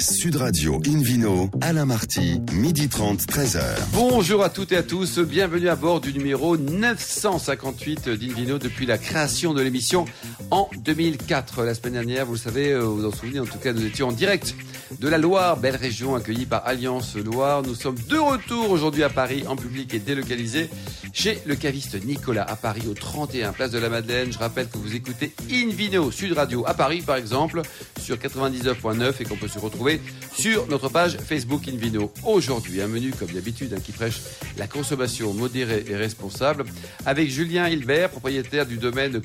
Sud 0.00 0.36
Radio 0.36 0.80
Invino, 0.86 1.50
Alain 1.60 1.84
Marty, 1.84 2.40
midi 2.52 2.88
30, 2.88 3.20
13h. 3.22 3.60
Bonjour 3.92 4.44
à 4.44 4.48
toutes 4.48 4.70
et 4.70 4.76
à 4.76 4.84
tous, 4.84 5.18
bienvenue 5.18 5.68
à 5.68 5.74
bord 5.74 6.00
du 6.00 6.12
numéro 6.12 6.56
958 6.56 8.08
d'Invino 8.08 8.58
depuis 8.58 8.86
la 8.86 8.96
création 8.96 9.54
de 9.54 9.62
l'émission 9.62 10.04
en 10.50 10.68
2004. 10.76 11.62
La 11.62 11.74
semaine 11.74 11.94
dernière, 11.94 12.26
vous 12.26 12.32
le 12.32 12.38
savez, 12.38 12.72
euh, 12.72 12.80
vous 12.80 13.06
en 13.06 13.10
souvenez, 13.10 13.40
en 13.40 13.46
tout 13.46 13.58
cas, 13.58 13.72
nous 13.72 13.84
étions 13.84 14.08
en 14.08 14.12
direct 14.12 14.54
de 15.00 15.08
la 15.08 15.18
Loire, 15.18 15.56
belle 15.58 15.76
région 15.76 16.14
accueillie 16.14 16.46
par 16.46 16.66
Alliance 16.66 17.16
Loire. 17.16 17.62
Nous 17.62 17.74
sommes 17.74 17.98
de 18.08 18.16
retour 18.16 18.70
aujourd'hui 18.70 19.02
à 19.02 19.10
Paris, 19.10 19.44
en 19.46 19.56
public 19.56 19.92
et 19.92 19.98
délocalisé, 19.98 20.70
chez 21.12 21.38
le 21.44 21.56
caviste 21.56 22.02
Nicolas 22.04 22.44
à 22.44 22.56
Paris, 22.56 22.82
au 22.88 22.94
31 22.94 23.52
Place 23.52 23.70
de 23.70 23.78
la 23.78 23.88
Madeleine. 23.88 24.32
Je 24.32 24.38
rappelle 24.38 24.68
que 24.68 24.78
vous 24.78 24.94
écoutez 24.94 25.32
Invino 25.52 26.10
Sud 26.10 26.32
Radio 26.32 26.64
à 26.66 26.74
Paris, 26.74 27.02
par 27.04 27.16
exemple, 27.16 27.62
sur 28.00 28.16
99.9 28.16 29.14
et 29.20 29.24
qu'on 29.24 29.36
peut 29.36 29.48
se 29.48 29.58
retrouver 29.58 30.00
sur 30.34 30.66
notre 30.68 30.88
page 30.88 31.18
Facebook 31.18 31.68
Invino. 31.68 32.12
Aujourd'hui, 32.24 32.80
un 32.80 32.88
menu 32.88 33.10
comme 33.10 33.30
d'habitude 33.30 33.74
hein, 33.74 33.80
qui 33.84 33.92
prêche 33.92 34.20
la 34.56 34.66
consommation 34.66 35.34
modérée 35.34 35.84
et 35.88 35.96
responsable 35.96 36.64
avec 37.04 37.28
Julien 37.28 37.68
Hilbert, 37.68 38.10
propriétaire 38.10 38.66
du 38.66 38.76
domaine 38.76 39.20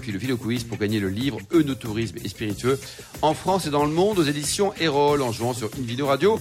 puis 0.00 0.07
le 0.12 0.18
Vino 0.18 0.36
Quiz 0.36 0.64
pour 0.64 0.78
gagner 0.78 1.00
le 1.00 1.08
livre 1.08 1.38
Eunotourisme 1.52 2.16
et 2.24 2.28
spiritueux 2.28 2.78
en 3.22 3.34
France 3.34 3.66
et 3.66 3.70
dans 3.70 3.84
le 3.84 3.92
monde 3.92 4.18
aux 4.18 4.24
éditions 4.24 4.72
Erol 4.80 5.22
en 5.22 5.32
jouant 5.32 5.54
sur 5.54 5.70
Invino 5.78 6.06
Radio. 6.06 6.38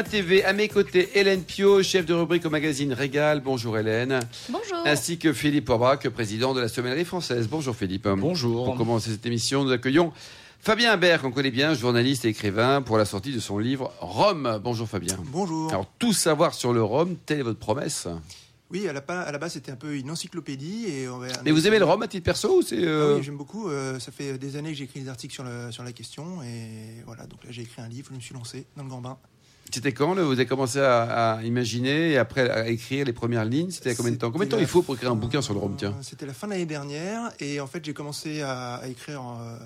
TV. 0.00 0.42
À 0.42 0.54
mes 0.54 0.68
côtés, 0.68 1.10
Hélène 1.18 1.42
Pio, 1.42 1.82
chef 1.82 2.06
de 2.06 2.14
rubrique 2.14 2.46
au 2.46 2.50
magazine 2.50 2.94
Régal. 2.94 3.42
Bonjour 3.44 3.76
Hélène. 3.76 4.20
Bonjour. 4.48 4.78
Ainsi 4.86 5.18
que 5.18 5.34
Philippe 5.34 5.68
Aubrac, 5.68 6.08
président 6.08 6.54
de 6.54 6.60
la 6.62 6.68
Sommellerie 6.68 7.04
française. 7.04 7.46
Bonjour 7.50 7.76
Philippe. 7.76 8.08
Bonjour. 8.08 8.64
Pour 8.64 8.76
commencer 8.76 9.10
cette 9.10 9.26
émission, 9.26 9.64
nous 9.64 9.70
accueillons 9.70 10.12
Fabien 10.60 10.92
Imbert, 10.92 11.20
qu'on 11.20 11.30
connaît 11.30 11.50
bien, 11.50 11.74
journaliste 11.74 12.24
et 12.24 12.28
écrivain, 12.28 12.80
pour 12.80 12.96
la 12.96 13.04
sortie 13.04 13.32
de 13.32 13.40
son 13.40 13.58
livre 13.58 13.92
Rome. 14.00 14.60
Bonjour 14.64 14.88
Fabien. 14.88 15.18
Bonjour. 15.26 15.68
Alors, 15.70 15.86
tout 15.98 16.12
savoir 16.14 16.54
sur 16.54 16.72
le 16.72 16.82
Rhum, 16.82 17.16
telle 17.26 17.40
est 17.40 17.42
votre 17.42 17.58
promesse? 17.58 18.08
Oui, 18.72 18.88
à 18.88 18.92
la, 18.92 19.00
pa- 19.02 19.20
à 19.20 19.30
la 19.30 19.38
base, 19.38 19.52
c'était 19.52 19.70
un 19.70 19.76
peu 19.76 19.94
une 19.96 20.10
encyclopédie. 20.10 20.86
Et 20.88 21.08
on 21.08 21.18
va- 21.18 21.26
Mais 21.44 21.50
vous 21.50 21.66
aimez 21.66 21.78
le 21.78 21.84
Rhum 21.84 22.02
à 22.02 22.08
titre 22.08 22.24
perso 22.24 22.58
ou 22.58 22.62
c'est... 22.62 22.78
Ah 22.78 22.88
euh, 22.88 23.16
Oui, 23.18 23.22
j'aime 23.22 23.36
beaucoup. 23.36 23.68
euh, 23.68 23.98
ça 24.00 24.10
fait 24.12 24.38
des 24.38 24.56
années 24.56 24.70
que 24.72 24.78
j'écris 24.78 25.00
des 25.00 25.08
articles 25.08 25.34
sur, 25.34 25.44
le, 25.44 25.70
sur 25.70 25.82
la 25.84 25.92
question. 25.92 26.42
Et 26.42 27.02
voilà, 27.06 27.26
donc 27.26 27.44
là, 27.44 27.50
j'ai 27.50 27.62
écrit 27.62 27.82
un 27.82 27.88
livre, 27.88 28.08
je 28.10 28.16
me 28.16 28.20
suis 28.20 28.34
lancé 28.34 28.64
dans 28.76 28.82
le 28.84 28.88
grand 28.88 29.00
bain. 29.02 29.18
C'était 29.72 29.92
quand 29.92 30.14
là, 30.14 30.22
Vous 30.24 30.32
avez 30.32 30.44
commencé 30.46 30.80
à, 30.80 31.34
à 31.36 31.42
imaginer 31.44 32.10
et 32.10 32.18
après 32.18 32.50
à 32.50 32.68
écrire 32.68 33.04
les 33.06 33.12
premières 33.12 33.44
lignes 33.44 33.70
C'était 33.70 33.94
combien 33.94 34.12
de 34.12 34.16
temps? 34.16 34.30
Combien 34.32 34.46
de 34.46 34.50
temps 34.50 34.58
il 34.58 34.66
faut 34.66 34.82
pour 34.82 34.94
écrire 34.96 35.12
un 35.12 35.14
bouquin 35.16 35.40
sur 35.40 35.54
le 35.54 35.60
Rhum 35.60 35.76
tiens? 35.78 35.94
Euh, 35.98 36.02
C'était 36.02 36.26
la 36.26 36.34
fin 36.34 36.46
de 36.48 36.52
l'année 36.52 36.66
dernière. 36.66 37.30
Et 37.40 37.60
en 37.60 37.66
fait, 37.66 37.82
j'ai 37.84 37.94
commencé 37.94 38.42
à, 38.42 38.74
à 38.74 38.88
écrire 38.88 39.22
euh, 39.22 39.56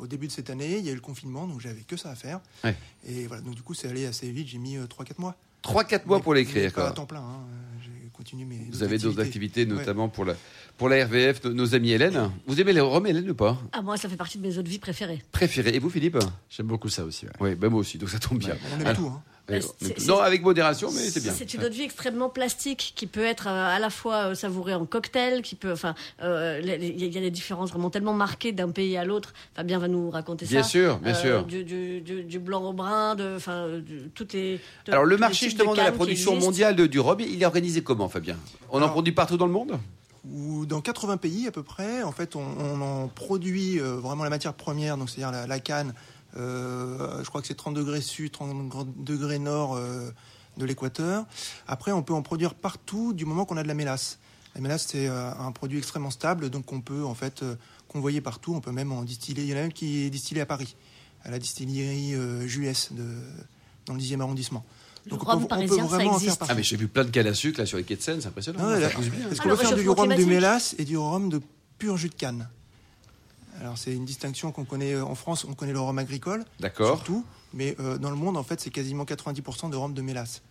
au 0.00 0.06
début 0.06 0.26
de 0.26 0.32
cette 0.32 0.50
année. 0.50 0.76
Il 0.78 0.84
y 0.84 0.88
a 0.90 0.92
eu 0.92 0.96
le 0.96 1.00
confinement, 1.00 1.46
donc 1.46 1.60
j'avais 1.60 1.80
que 1.80 1.96
ça 1.96 2.10
à 2.10 2.14
faire. 2.14 2.40
Ouais. 2.62 2.76
Et 3.08 3.26
voilà, 3.26 3.42
donc 3.42 3.54
du 3.54 3.62
coup, 3.62 3.74
c'est 3.74 3.88
allé 3.88 4.04
assez 4.06 4.30
vite. 4.30 4.48
J'ai 4.48 4.58
mis 4.58 4.76
3-4 4.76 4.86
mois. 5.18 5.34
3-4 5.64 6.06
mois 6.06 6.20
pour 6.20 6.34
l'écrire. 6.34 6.72
Pas 6.72 6.82
à 6.82 6.84
quoi. 6.86 6.92
temps 6.92 7.06
plein. 7.06 7.20
hein. 7.20 7.40
Mes. 8.36 8.66
Vous 8.70 8.82
avez 8.82 8.98
d'autres 8.98 9.20
activités, 9.20 9.62
Ouais. 9.64 9.66
notamment 9.72 10.08
pour 10.08 10.24
la, 10.24 10.34
pour 10.76 10.88
la 10.88 11.04
RVF, 11.06 11.42
nos, 11.44 11.52
nos 11.54 11.74
amis 11.74 11.90
Hélène. 11.92 12.30
Vous 12.46 12.60
aimez 12.60 12.72
les 12.72 12.80
Rhum, 12.80 13.06
Hélène, 13.06 13.28
ou 13.30 13.34
pas? 13.34 13.60
Ah, 13.72 13.82
moi, 13.82 13.96
ça 13.96 14.08
fait 14.08 14.16
partie 14.16 14.38
de 14.38 14.42
mes 14.46 14.56
eaux 14.58 14.62
de 14.62 14.68
vie 14.68 14.78
préférées. 14.78 15.22
Préféré. 15.32 15.70
Et 15.74 15.78
vous, 15.78 15.90
Philippe? 15.90 16.18
J'aime 16.50 16.66
beaucoup 16.66 16.88
ça 16.88 17.04
aussi. 17.04 17.26
ouais. 17.26 17.32
Oui, 17.40 17.54
ben 17.54 17.68
moi 17.68 17.80
aussi, 17.80 17.98
donc 17.98 18.10
ça 18.10 18.18
tombe 18.18 18.38
bien. 18.38 18.56
On 18.76 18.80
aime 18.80 18.86
Alors, 18.86 18.96
tout. 18.96 19.06
Hein. 19.08 19.22
Non, 20.06 20.18
avec 20.20 20.42
modération, 20.42 20.90
mais 20.92 21.00
c'est 21.10 21.20
bien. 21.22 21.32
C'est 21.32 21.54
une 21.54 21.64
eau 21.64 21.68
de 21.68 21.74
vie 21.74 21.82
extrêmement 21.82 22.28
plastique 22.28 22.92
qui 22.94 23.06
peut 23.06 23.24
être 23.24 23.46
euh, 23.46 23.76
à 23.76 23.78
la 23.78 23.90
fois 23.90 24.28
euh, 24.30 24.34
savourée 24.34 24.74
en 24.74 24.84
cocktail, 24.86 25.42
qui 25.42 25.54
peut, 25.54 25.72
enfin, 25.72 25.94
euh, 26.22 26.60
il 26.62 27.02
y 27.04 27.16
a 27.18 27.20
des 27.20 27.30
différences 27.30 27.70
vraiment 27.70 27.90
tellement 27.90 28.12
marquées 28.12 28.52
d'un 28.52 28.70
pays 28.70 28.96
à 28.96 29.04
l'autre. 29.04 29.32
Fabien 29.54 29.78
va 29.78 29.88
nous 29.88 30.10
raconter 30.10 30.46
Bien 30.46 30.62
ça. 30.62 30.68
sûr, 30.68 30.98
bien 30.98 31.14
Euh, 31.14 31.20
sûr. 31.20 31.44
Du, 31.46 31.64
du- 31.64 32.00
du- 32.00 32.24
du 32.24 32.38
blanc 32.38 32.62
au 32.64 32.72
brun, 32.72 33.14
de, 33.14 33.34
enfin, 33.36 33.68
toutes 34.14 34.32
les. 34.34 34.60
de- 34.86 34.92
Alors, 34.92 35.04
le 35.04 35.16
marché, 35.16 35.46
justement, 35.46 35.72
de, 35.72 35.78
la 35.78 35.92
production 35.92 36.36
mondiale 36.36 36.76
de- 36.76 36.86
du 36.86 37.00
Rhum, 37.00 37.18
il 37.20 37.42
est 37.42 37.46
organisé 37.46 37.82
comment, 37.82 38.08
Fabien? 38.08 38.36
On 38.70 38.82
en 38.82 38.88
produit 38.88 39.12
partout 39.12 39.36
dans 39.36 39.46
le 39.46 39.52
monde? 39.52 39.78
Ou 40.30 40.66
dans 40.66 40.80
80 40.82 41.16
pays 41.16 41.46
à 41.46 41.50
peu 41.52 41.62
près. 41.62 42.02
En 42.02 42.12
fait, 42.12 42.36
on, 42.36 42.42
on 42.42 42.80
en 42.82 43.08
produit 43.08 43.80
euh, 43.80 43.94
vraiment 43.96 44.24
la 44.24 44.30
matière 44.30 44.52
première, 44.52 44.98
donc 44.98 45.08
c'est-à-dire 45.08 45.30
la, 45.32 45.46
la 45.46 45.58
canne. 45.60 45.94
Euh, 46.36 47.22
je 47.22 47.28
crois 47.28 47.40
que 47.40 47.46
c'est 47.46 47.54
30 47.54 47.74
degrés 47.74 48.00
sud, 48.00 48.32
30 48.32 49.02
degrés 49.02 49.38
nord 49.38 49.76
euh, 49.76 50.10
de 50.58 50.64
l'équateur. 50.66 51.24
Après, 51.66 51.92
on 51.92 52.02
peut 52.02 52.12
en 52.14 52.22
produire 52.22 52.54
partout 52.54 53.12
du 53.12 53.24
moment 53.24 53.44
qu'on 53.44 53.56
a 53.56 53.62
de 53.62 53.68
la 53.68 53.74
mélasse. 53.74 54.18
La 54.54 54.60
mélasse, 54.60 54.86
c'est 54.88 55.08
euh, 55.08 55.30
un 55.38 55.52
produit 55.52 55.78
extrêmement 55.78 56.10
stable, 56.10 56.50
donc 56.50 56.72
on 56.72 56.80
peut 56.80 57.04
en 57.04 57.14
fait 57.14 57.42
euh, 57.42 57.54
convoyer 57.86 58.20
partout. 58.20 58.54
On 58.54 58.60
peut 58.60 58.72
même 58.72 58.92
en 58.92 59.02
distiller. 59.02 59.42
Il 59.44 59.48
y 59.48 59.54
en 59.54 59.58
a 59.58 59.60
même 59.60 59.72
qui 59.72 60.04
est 60.04 60.10
distillé 60.10 60.40
à 60.40 60.46
Paris, 60.46 60.74
à 61.22 61.30
la 61.30 61.38
distillerie 61.38 62.14
euh, 62.14 62.40
de, 62.42 63.04
dans 63.86 63.94
le 63.94 64.00
10e 64.00 64.20
arrondissement. 64.20 64.64
Le 65.06 65.14
rhum 65.14 65.46
parisien, 65.46 65.88
ça 65.88 66.04
existe. 66.04 66.42
Ah, 66.48 66.54
mais 66.54 66.62
j'ai 66.62 66.76
vu 66.76 66.88
plein 66.88 67.04
de 67.04 67.10
cannes 67.10 67.28
à 67.28 67.34
sucre 67.34 67.60
là, 67.60 67.66
sur 67.66 67.78
les 67.78 67.84
quais 67.84 67.96
de 67.96 68.02
Seine, 68.02 68.20
c'est 68.20 68.28
impressionnant. 68.28 68.58
Ah 68.62 68.78
Ah, 68.84 68.90
qu'on 68.90 69.48
le 69.48 69.56
peut 69.56 69.62
faire 69.62 69.76
du 69.76 69.88
rhum 69.88 70.14
de 70.14 70.24
mélasse 70.24 70.74
et 70.78 70.84
du 70.84 70.98
rhum 70.98 71.28
de 71.30 71.40
pur 71.78 71.96
jus 71.96 72.08
de 72.08 72.14
canne? 72.14 72.48
Alors 73.60 73.76
c'est 73.78 73.92
une 73.94 74.04
distinction 74.04 74.52
qu'on 74.52 74.64
connaît 74.64 74.94
euh, 74.94 75.04
en 75.04 75.14
France, 75.14 75.44
on 75.48 75.54
connaît 75.54 75.72
le 75.72 75.80
rhum 75.80 75.98
agricole, 75.98 76.44
D'accord. 76.60 76.96
surtout, 76.96 77.24
mais 77.54 77.76
euh, 77.80 77.98
dans 77.98 78.10
le 78.10 78.16
monde 78.16 78.36
en 78.36 78.42
fait 78.42 78.60
c'est 78.60 78.70
quasiment 78.70 79.04
90% 79.04 79.70
de 79.70 79.76
rhum 79.76 79.94
de 79.94 80.02
mélasse. 80.02 80.42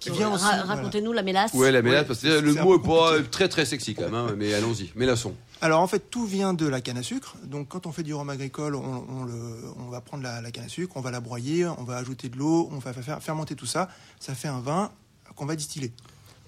Qui 0.00 0.10
vient 0.10 0.28
ra- 0.28 0.34
aussi. 0.36 0.44
voilà. 0.44 0.62
Racontez-nous 0.62 1.12
la 1.12 1.22
mélasse. 1.24 1.52
Ouais, 1.54 1.72
la 1.72 1.82
mélasse, 1.82 2.02
Ouais, 2.02 2.06
parce 2.06 2.20
que 2.20 2.38
le 2.38 2.54
mot 2.54 2.76
est 2.76 2.82
pas 2.82 3.08
compliqué. 3.10 3.30
très 3.30 3.48
très 3.48 3.64
sexy 3.64 3.96
quand 3.96 4.02
même, 4.04 4.14
hein, 4.14 4.34
mais 4.36 4.54
allons-y, 4.54 4.92
mélasson. 4.94 5.34
Alors 5.60 5.80
en 5.80 5.88
fait 5.88 6.08
tout 6.10 6.24
vient 6.24 6.54
de 6.54 6.66
la 6.68 6.80
canne 6.80 6.98
à 6.98 7.02
sucre. 7.02 7.34
Donc 7.42 7.66
quand 7.66 7.84
on 7.86 7.90
fait 7.90 8.04
du 8.04 8.14
rhum 8.14 8.30
agricole, 8.30 8.76
on, 8.76 9.04
on 9.08 9.24
le- 9.24 9.64
on 9.76 9.88
va 9.88 10.00
prendre 10.00 10.22
la, 10.22 10.40
la 10.40 10.52
canne 10.52 10.66
à 10.66 10.68
sucre, 10.68 10.96
on 10.96 11.00
va 11.00 11.10
la 11.10 11.18
broyer, 11.18 11.66
on 11.66 11.82
va 11.82 11.96
ajouter 11.96 12.28
de 12.28 12.36
l'eau, 12.36 12.68
on 12.70 12.78
va 12.78 12.92
faire 12.92 13.20
fermenter 13.20 13.56
tout 13.56 13.66
ça. 13.66 13.88
Ça 14.20 14.36
fait 14.36 14.46
un 14.46 14.60
vin 14.60 14.92
qu'on 15.34 15.46
va 15.46 15.56
distiller. 15.56 15.90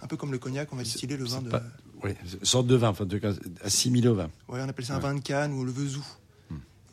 Un 0.00 0.06
peu 0.06 0.16
comme 0.16 0.30
le 0.30 0.38
cognac, 0.38 0.68
on 0.72 0.76
va 0.76 0.84
distiller 0.84 1.16
le 1.16 1.24
vin 1.24 1.42
de. 1.42 1.48
pas- 1.50 1.62
Oui, 2.02 2.12
sorte 2.42 2.66
de 2.66 2.76
vin, 2.76 2.88
enfin, 2.88 3.04
de 3.06 3.18
cas, 3.18 3.32
assimilé 3.62 4.08
au 4.08 4.14
vin. 4.14 4.30
Ouais, 4.48 4.60
on 4.62 4.68
appelle 4.68 4.84
ça 4.86 4.94
un 4.94 4.98
vin 5.00 5.14
de 5.14 5.20
canne 5.20 5.52
ou 5.52 5.64
le 5.64 5.72
vezou. 5.72 6.04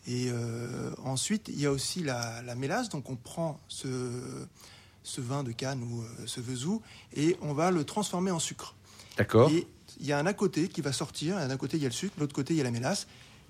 Et 0.09 0.27
euh, 0.29 0.91
ensuite, 1.03 1.49
il 1.49 1.59
y 1.59 1.65
a 1.65 1.71
aussi 1.71 2.01
la, 2.01 2.41
la 2.43 2.55
mélasse. 2.55 2.87
Donc, 2.89 3.09
on 3.09 3.17
prend 3.17 3.59
ce, 3.67 3.87
ce 5.03 5.19
vin 5.19 5.43
de 5.43 5.51
canne 5.51 5.83
ou 5.83 6.01
euh, 6.01 6.05
ce 6.25 6.39
vezou 6.39 6.81
et 7.13 7.35
on 7.41 7.53
va 7.53 7.71
le 7.71 7.83
transformer 7.83 8.31
en 8.31 8.39
sucre. 8.39 8.73
D'accord. 9.17 9.49
Et 9.51 9.67
il 9.99 10.05
y 10.05 10.13
a 10.13 10.17
un 10.19 10.25
à 10.25 10.33
côté 10.33 10.69
qui 10.69 10.79
va 10.81 10.93
sortir. 10.93 11.35
D'un 11.47 11.57
côté, 11.57 11.75
il 11.77 11.83
y 11.83 11.85
a 11.85 11.89
le 11.89 11.93
sucre, 11.93 12.13
l'autre 12.19 12.33
côté, 12.35 12.53
il 12.53 12.57
y 12.57 12.61
a 12.61 12.63
la 12.63 12.71
mélasse. 12.71 13.07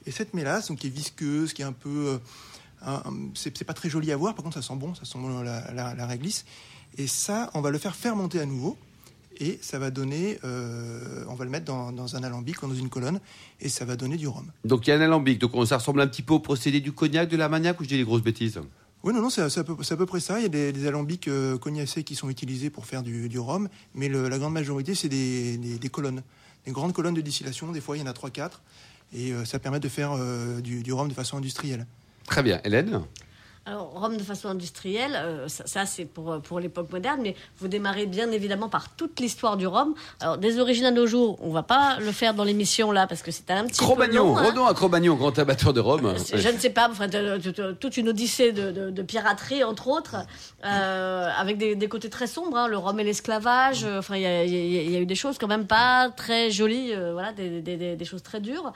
Et 0.07 0.11
cette 0.11 0.33
mélasse, 0.33 0.69
donc, 0.69 0.79
qui 0.79 0.87
est 0.87 0.89
visqueuse, 0.91 1.53
qui 1.53 1.61
est 1.61 1.65
un 1.65 1.73
peu. 1.73 2.19
un- 2.81 3.03
c'est 3.35 3.55
c'est 3.57 3.65
pas 3.65 3.73
très 3.73 3.89
joli 3.89 4.11
à 4.11 4.17
voir, 4.17 4.33
par 4.33 4.43
contre, 4.43 4.55
ça 4.61 4.67
sent 4.67 4.75
bon, 4.77 4.95
ça 4.95 5.03
sent 5.05 5.17
bon 5.19 5.41
la, 5.41 5.71
la- 5.73 5.93
la 5.93 6.05
réglisse. 6.07 6.45
Et 6.97 7.05
ça, 7.07 7.51
on 7.53 7.61
va 7.61 7.69
le 7.69 7.77
faire 7.77 7.95
fermenter 7.95 8.39
à 8.39 8.45
nouveau. 8.45 8.77
Et 9.39 9.59
ça 9.61 9.77
va 9.79 9.91
donner. 9.91 10.39
euh, 10.43 11.23
on 11.29 11.35
va 11.35 11.45
le 11.45 11.51
mettre 11.51 11.65
dans, 11.65 11.91
dans 11.91 12.15
un 12.15 12.23
alambic 12.23 12.61
ou 12.63 12.67
dans 12.67 12.73
une 12.75 12.89
colonne. 12.89 13.19
Et 13.61 13.69
ça 13.69 13.85
va 13.85 13.95
donner 13.95 14.17
du 14.17 14.27
rhum. 14.27 14.47
Donc 14.65 14.87
il 14.87 14.89
y 14.89 14.93
a 14.93 14.97
un 14.97 15.01
alambic, 15.01 15.39
donc 15.39 15.51
on- 15.53 15.65
ça 15.65 15.77
ressemble 15.77 16.01
un 16.01 16.07
petit 16.07 16.23
peu 16.23 16.33
au 16.33 16.39
procédé 16.39 16.79
du 16.79 16.91
cognac, 16.91 17.29
de 17.29 17.37
l'armagnac, 17.37 17.79
ou 17.79 17.83
je 17.83 17.89
dis 17.89 17.97
des 17.97 18.03
grosses 18.03 18.23
bêtises? 18.23 18.59
Oui, 19.03 19.13
non, 19.13 19.21
non, 19.21 19.29
c'est 19.29 19.41
à, 19.43 19.63
peu- 19.63 19.75
c'est 19.83 19.93
à 19.93 19.97
peu 19.97 20.05
près 20.07 20.19
ça. 20.19 20.39
Il 20.39 20.43
y 20.43 20.45
a 20.45 20.49
des, 20.49 20.71
des 20.73 20.87
alambics 20.87 21.27
euh, 21.27 21.57
cognacés 21.57 22.03
qui 22.03 22.15
sont 22.15 22.29
utilisés 22.29 22.69
pour 22.71 22.85
faire 22.87 23.03
du, 23.03 23.29
du 23.29 23.37
rhum, 23.39 23.69
mais 23.93 24.09
le- 24.09 24.27
la 24.27 24.39
grande 24.39 24.53
majorité, 24.53 24.95
c'est 24.95 25.09
des, 25.09 25.57
des- 25.57 25.77
des 25.77 25.89
colonnes. 25.89 26.23
Des 26.65 26.71
grandes 26.71 26.93
colonnes 26.93 27.13
de 27.13 27.21
distillation, 27.21 27.71
des 27.71 27.79
fois 27.79 27.95
il 27.95 27.99
y 28.01 28.03
en 28.03 28.07
a 28.07 28.13
3-4, 28.13 28.59
et 29.13 29.31
euh, 29.31 29.45
ça 29.45 29.59
permet 29.59 29.79
de 29.79 29.87
faire 29.87 30.11
euh, 30.13 30.59
du, 30.61 30.81
du 30.83 30.91
rhum 30.93 31.07
de 31.07 31.13
façon 31.13 31.37
industrielle. 31.37 31.85
Très 32.25 32.41
bien. 32.43 32.59
Hélène? 32.65 33.01
Alors, 33.67 33.91
Rome 33.93 34.15
de 34.15 34.23
façon 34.23 34.47
industrielle, 34.47 35.11
euh, 35.15 35.47
ça, 35.49 35.67
ça, 35.67 35.85
c'est 35.85 36.05
pour, 36.05 36.31
euh, 36.31 36.39
pour 36.39 36.61
l'époque 36.61 36.89
moderne, 36.89 37.19
mais 37.21 37.35
vous 37.59 37.67
démarrez 37.67 38.05
bien 38.05 38.31
évidemment 38.31 38.69
par 38.69 38.95
toute 38.95 39.19
l'histoire 39.19 39.57
du 39.57 39.67
Rhum. 39.67 39.93
Alors, 40.21 40.37
des 40.37 40.57
origines 40.59 40.85
à 40.85 40.91
nos 40.91 41.05
jours, 41.05 41.37
on 41.41 41.49
va 41.51 41.63
pas 41.63 41.97
le 41.99 42.13
faire 42.13 42.33
dans 42.33 42.45
l'émission 42.45 42.93
là, 42.93 43.07
parce 43.07 43.21
que 43.21 43.29
c'est 43.31 43.51
un 43.51 43.65
petit 43.65 43.79
peu 43.79 43.85
Cro-Magnon, 43.85 44.35
long. 44.35 44.37
hein. 44.37 44.67
à 44.69 44.73
Cro-Magnon, 44.73 45.15
grand 45.15 45.37
abatteur 45.37 45.73
de 45.73 45.81
Rome. 45.81 46.05
Euh, 46.05 46.37
Je 46.37 46.47
ne 46.47 46.57
sais 46.57 46.69
pas, 46.69 46.87
enfin, 46.89 47.07
de- 47.09 47.37
de- 47.39 47.51
de- 47.51 47.71
toute 47.73 47.97
une 47.97 48.07
odyssée 48.07 48.53
de, 48.53 48.71
de- 48.71 48.89
de 48.89 49.01
piraterie, 49.01 49.65
entre 49.65 49.89
autres, 49.89 50.15
euh, 50.63 51.29
avec 51.37 51.57
des, 51.57 51.75
des 51.75 51.89
côtés 51.89 52.09
très 52.09 52.27
sombres, 52.27 52.55
hein, 52.57 52.67
le 52.69 52.77
rhum 52.77 52.97
et 53.01 53.03
l'esclavage. 53.03 53.83
euh, 53.83 53.99
Enfin, 53.99 54.15
il 54.15 54.21
y, 54.21 54.55
y 54.85 54.91
y 54.93 54.95
a 54.95 54.99
eu 54.99 55.05
des 55.05 55.15
choses 55.15 55.37
quand 55.37 55.47
même 55.47 55.67
pas 55.67 56.09
très 56.15 56.51
jolies, 56.51 56.93
euh, 56.93 57.11
voilà, 57.11 57.33
des- 57.33 57.61
des- 57.61 57.97
des 57.97 58.05
choses 58.05 58.23
très 58.23 58.39
dures. 58.39 58.71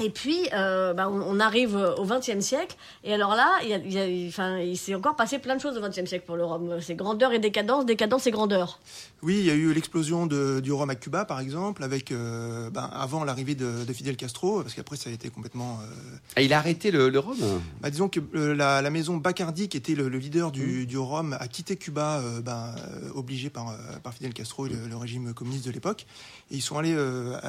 Et 0.00 0.10
puis, 0.10 0.48
euh, 0.52 0.94
bah, 0.94 1.08
on, 1.10 1.40
arrive 1.40 1.74
au 1.74 2.04
XXe 2.04 2.38
siècle, 2.40 2.76
et 3.02 3.12
alors 3.12 3.34
là, 3.34 3.48
il, 3.62 3.68
y 3.68 3.74
a- 3.74 3.78
y 3.78 4.26
a- 4.26 4.28
enfin, 4.28 4.58
il 4.58 4.76
s'est 4.76 4.94
encore 4.94 5.16
passé 5.16 5.40
plein 5.40 5.56
de 5.56 5.60
choses 5.60 5.76
au 5.76 5.80
XXe 5.80 6.04
siècle 6.06 6.24
pour 6.24 6.36
le 6.36 6.44
Rhum. 6.44 6.80
C'est 6.80 6.94
grandeur 6.94 7.32
et 7.32 7.40
décadence, 7.40 7.84
décadence 7.84 8.26
et 8.28 8.30
grandeur. 8.30 8.78
Oui, 9.22 9.38
il 9.40 9.44
y 9.46 9.50
a 9.50 9.54
eu 9.54 9.72
l'explosion 9.74 10.26
du 10.28 10.70
rhum 10.70 10.90
à 10.90 10.94
Cuba, 10.94 11.24
par 11.24 11.40
exemple, 11.40 11.82
avec 11.82 12.12
euh, 12.12 12.70
ben, 12.70 12.88
avant 12.92 13.24
l'arrivée 13.24 13.56
de, 13.56 13.84
de 13.84 13.92
Fidel 13.92 14.16
Castro, 14.16 14.62
parce 14.62 14.74
qu'après 14.74 14.96
ça 14.96 15.10
a 15.10 15.12
été 15.12 15.28
complètement. 15.28 15.80
euh, 15.82 16.16
Ah, 16.36 16.42
il 16.42 16.52
a 16.52 16.58
arrêté 16.58 16.92
le, 16.92 17.08
le 17.08 17.18
rhum 17.18 17.36
bah, 17.80 17.90
disons 17.90 18.08
que 18.08 18.20
euh, 18.36 18.54
la, 18.54 18.80
la 18.80 18.90
maison 18.90 19.16
Bacardi, 19.16 19.68
qui 19.68 19.76
était 19.76 19.96
le, 19.96 20.08
le 20.08 20.18
leader 20.18 20.52
du, 20.52 20.86
du 20.86 20.96
rhum, 20.98 21.36
a 21.40 21.48
quitté 21.48 21.74
Cuba, 21.74 22.22
ben, 22.44 22.76
obligé 23.12 23.50
par, 23.50 23.76
par 24.04 24.14
Fidel 24.14 24.32
Castro 24.32 24.66
et 24.66 24.68
le, 24.68 24.86
le 24.88 24.96
régime 24.96 25.34
communiste 25.34 25.64
de 25.66 25.72
l'époque. 25.72 26.06
Et 26.52 26.56
ils 26.56 26.62
sont 26.62 26.78
allés 26.78 26.96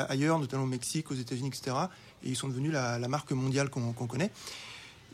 ailleurs, 0.09 0.39
notamment 0.39 0.63
au 0.63 0.67
Mexique, 0.67 1.11
aux 1.11 1.15
États-Unis, 1.15 1.49
etc. 1.49 1.75
Et 2.23 2.29
ils 2.29 2.35
sont 2.35 2.47
devenus 2.47 2.71
la, 2.73 2.97
la 2.97 3.07
marque 3.07 3.31
mondiale 3.31 3.69
qu'on 3.69 3.93
connaît. 3.93 4.31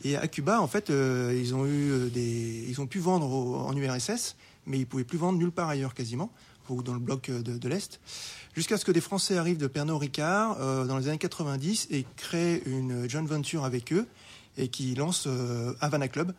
Et 0.04 0.16
à 0.16 0.26
Cuba, 0.26 0.60
en 0.62 0.68
fait, 0.68 0.88
ils 0.90 1.54
ont 1.54 1.66
eu 1.66 2.08
des, 2.08 2.64
ils 2.66 2.80
ont 2.80 2.86
pu 2.86 2.98
vendre 2.98 3.30
au- 3.30 3.56
en 3.56 3.76
URSS, 3.76 4.36
mais 4.66 4.78
ils 4.78 4.86
pouvaient 4.86 5.04
plus 5.04 5.18
vendre 5.18 5.38
nulle 5.38 5.52
part 5.52 5.68
ailleurs 5.68 5.94
quasiment, 5.94 6.30
ou 6.70 6.82
dans 6.82 6.94
le 6.94 6.98
bloc 7.00 7.28
euh, 7.28 7.42
de, 7.42 7.56
de 7.58 7.68
l'Est, 7.68 8.00
jusqu'à 8.54 8.76
ce 8.76 8.84
que 8.84 8.92
des 8.92 9.00
Français 9.00 9.36
arrivent 9.38 9.58
de 9.58 9.66
Pernod 9.66 10.00
Ricard 10.00 10.56
euh, 10.60 10.84
dans 10.86 10.98
les 10.98 11.08
années 11.08 11.18
90 11.18 11.88
et 11.90 12.04
créent 12.16 12.62
une 12.66 13.08
joint 13.08 13.24
venture 13.24 13.64
avec 13.64 13.92
eux 13.92 14.06
et 14.58 14.68
qui 14.68 14.94
lancent 14.94 15.26
euh, 15.26 15.72
Havana 15.80 16.08
Club, 16.08 16.32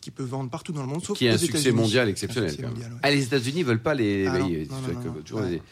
qui 0.00 0.10
peut 0.10 0.22
vendre 0.24 0.48
partout 0.50 0.72
dans 0.72 0.82
le 0.82 0.88
monde, 0.88 1.04
sauf 1.04 1.18
Qui 1.18 1.26
est 1.26 1.30
un 1.30 1.38
succès 1.38 1.72
mondial 1.72 2.08
exceptionnel. 2.08 2.50
mondial, 2.62 2.92
ouais. 2.92 2.98
Ah, 3.02 3.10
les 3.10 3.24
États-Unis 3.24 3.62
veulent 3.64 3.82
pas 3.82 3.94
les. 3.94 4.26
Ah 4.26 4.38
non, 4.38 4.46
les- 4.48 4.66
non, 4.66 4.74
c'est 4.86 4.92
non, 4.94 5.00
que- 5.02 5.08
non, 5.08 5.14
toujours 5.24 5.40
ouais. 5.40 5.50
les- 5.50 5.62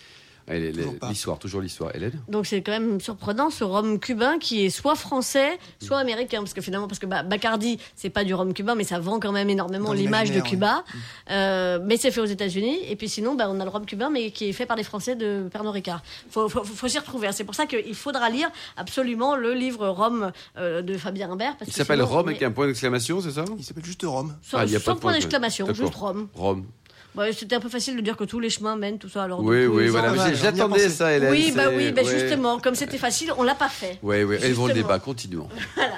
L'histoire, 0.48 1.38
toujours 1.38 1.60
l'histoire. 1.60 1.94
Hélène 1.94 2.12
Donc 2.28 2.46
c'est 2.46 2.62
quand 2.62 2.72
même 2.72 3.00
surprenant 3.00 3.50
ce 3.50 3.64
rhum 3.64 3.98
cubain 3.98 4.38
qui 4.38 4.64
est 4.64 4.70
soit 4.70 4.94
français, 4.94 5.58
soit 5.82 5.98
américain, 5.98 6.38
parce 6.38 6.54
que 6.54 6.60
finalement, 6.60 6.86
parce 6.88 6.98
que 6.98 7.06
bah, 7.06 7.22
Bacardi, 7.22 7.78
c'est 7.94 8.10
pas 8.10 8.24
du 8.24 8.32
rhum 8.34 8.54
cubain, 8.54 8.74
mais 8.74 8.84
ça 8.84 8.98
vend 8.98 9.18
quand 9.20 9.32
même 9.32 9.50
énormément 9.50 9.92
l'image 9.92 10.30
de 10.32 10.40
Cuba. 10.40 10.84
Euh, 11.30 11.78
mais 11.84 11.96
c'est 11.96 12.10
fait 12.10 12.20
aux 12.20 12.24
États-Unis. 12.26 12.78
Et 12.88 12.96
puis 12.96 13.08
sinon, 13.08 13.34
bah, 13.34 13.46
on 13.50 13.58
a 13.60 13.64
le 13.64 13.70
rhum 13.70 13.84
cubain, 13.86 14.10
mais 14.10 14.30
qui 14.30 14.48
est 14.48 14.52
fait 14.52 14.66
par 14.66 14.76
des 14.76 14.84
Français 14.84 15.16
de 15.16 15.48
Pernod 15.50 15.72
Ricard. 15.74 16.02
Faut, 16.30 16.48
faut, 16.48 16.64
faut 16.64 16.88
s'y 16.88 16.98
retrouver. 16.98 17.28
hein. 17.28 17.32
C'est 17.32 17.44
pour 17.44 17.54
ça 17.54 17.66
qu'il 17.66 17.94
faudra 17.94 18.30
lire 18.30 18.48
absolument 18.76 19.36
le 19.36 19.52
livre 19.54 19.88
Rome 19.88 20.32
euh, 20.58 20.82
de 20.82 20.96
Fabien 20.96 21.30
Imbert. 21.30 21.56
parce 21.56 21.70
Il 21.70 21.74
s'appelle 21.74 22.02
Rome 22.02 22.28
avec 22.28 22.42
est- 22.42 22.44
un 22.46 22.52
point 22.52 22.66
d'exclamation, 22.66 23.20
c'est 23.20 23.32
ça? 23.32 23.44
Il 23.58 23.64
s'appelle 23.64 23.84
juste 23.84 24.02
Rome. 24.04 24.36
Sans, 24.42 24.58
Ah, 24.58 24.64
il 24.64 24.72
y 24.72 24.76
a 24.76 24.78
pas 24.78 24.84
sans 24.84 24.94
de 24.94 25.00
point 25.00 25.10
point, 25.10 25.18
d'exclamation, 25.18 25.66
juste 25.74 25.94
Rome. 25.94 26.28
Rome. 26.34 26.64
C'était 27.32 27.56
un 27.56 27.60
peu 27.60 27.68
facile 27.68 27.96
de 27.96 28.00
dire 28.00 28.16
que 28.16 28.24
tous 28.24 28.40
les 28.40 28.50
chemins 28.50 28.76
mènent, 28.76 28.98
tout 28.98 29.08
ça. 29.08 29.24
Alors, 29.24 29.42
du 29.42 29.48
Oui, 29.48 29.66
coup, 29.66 29.72
oui, 29.78 29.88
ont- 29.88 29.92
voilà. 29.92 30.34
J'attendais 30.34 30.88
ça, 30.88 31.12
Hélène. 31.12 31.30
Oui, 31.30 31.52
bah 31.54 31.64
oui, 31.72 31.92
bah 31.92 32.02
ouais. 32.02 32.18
justement, 32.18 32.58
comme 32.58 32.74
c'était 32.74 32.98
facile, 32.98 33.32
on 33.38 33.42
l'a 33.42 33.54
pas 33.54 33.68
fait. 33.68 33.98
Oui, 34.02 34.22
oui, 34.22 34.36
élevons 34.42 34.66
le 34.66 34.74
débat, 34.74 34.98
continuons. 34.98 35.48
Voilà. 35.76 35.96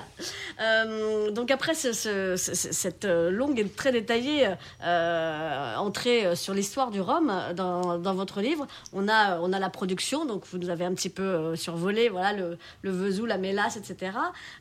Euh, 0.60 1.30
donc 1.30 1.52
après 1.52 1.74
ce- 1.74 1.92
ce- 1.92 2.34
ce- 2.36 2.52
cette 2.72 3.04
euh, 3.04 3.30
longue 3.30 3.60
et 3.60 3.68
très 3.68 3.92
détaillée 3.92 4.48
euh, 4.84 5.76
entrée 5.76 6.34
sur 6.34 6.52
l'histoire 6.52 6.90
du 6.90 7.00
rhum 7.00 7.32
dans, 7.54 7.96
dans 7.98 8.14
votre 8.14 8.40
livre, 8.40 8.66
on 8.92 9.06
a, 9.08 9.38
on 9.40 9.52
a 9.52 9.60
la 9.60 9.70
production, 9.70 10.24
donc 10.26 10.42
vous 10.50 10.58
nous 10.58 10.70
avez 10.70 10.84
un 10.84 10.94
petit 10.94 11.10
peu 11.10 11.54
survolé, 11.54 12.08
voilà, 12.08 12.32
le, 12.32 12.58
le 12.82 12.90
Vesoul, 12.90 13.28
la 13.28 13.38
mélasse, 13.38 13.76
etc. 13.76 14.12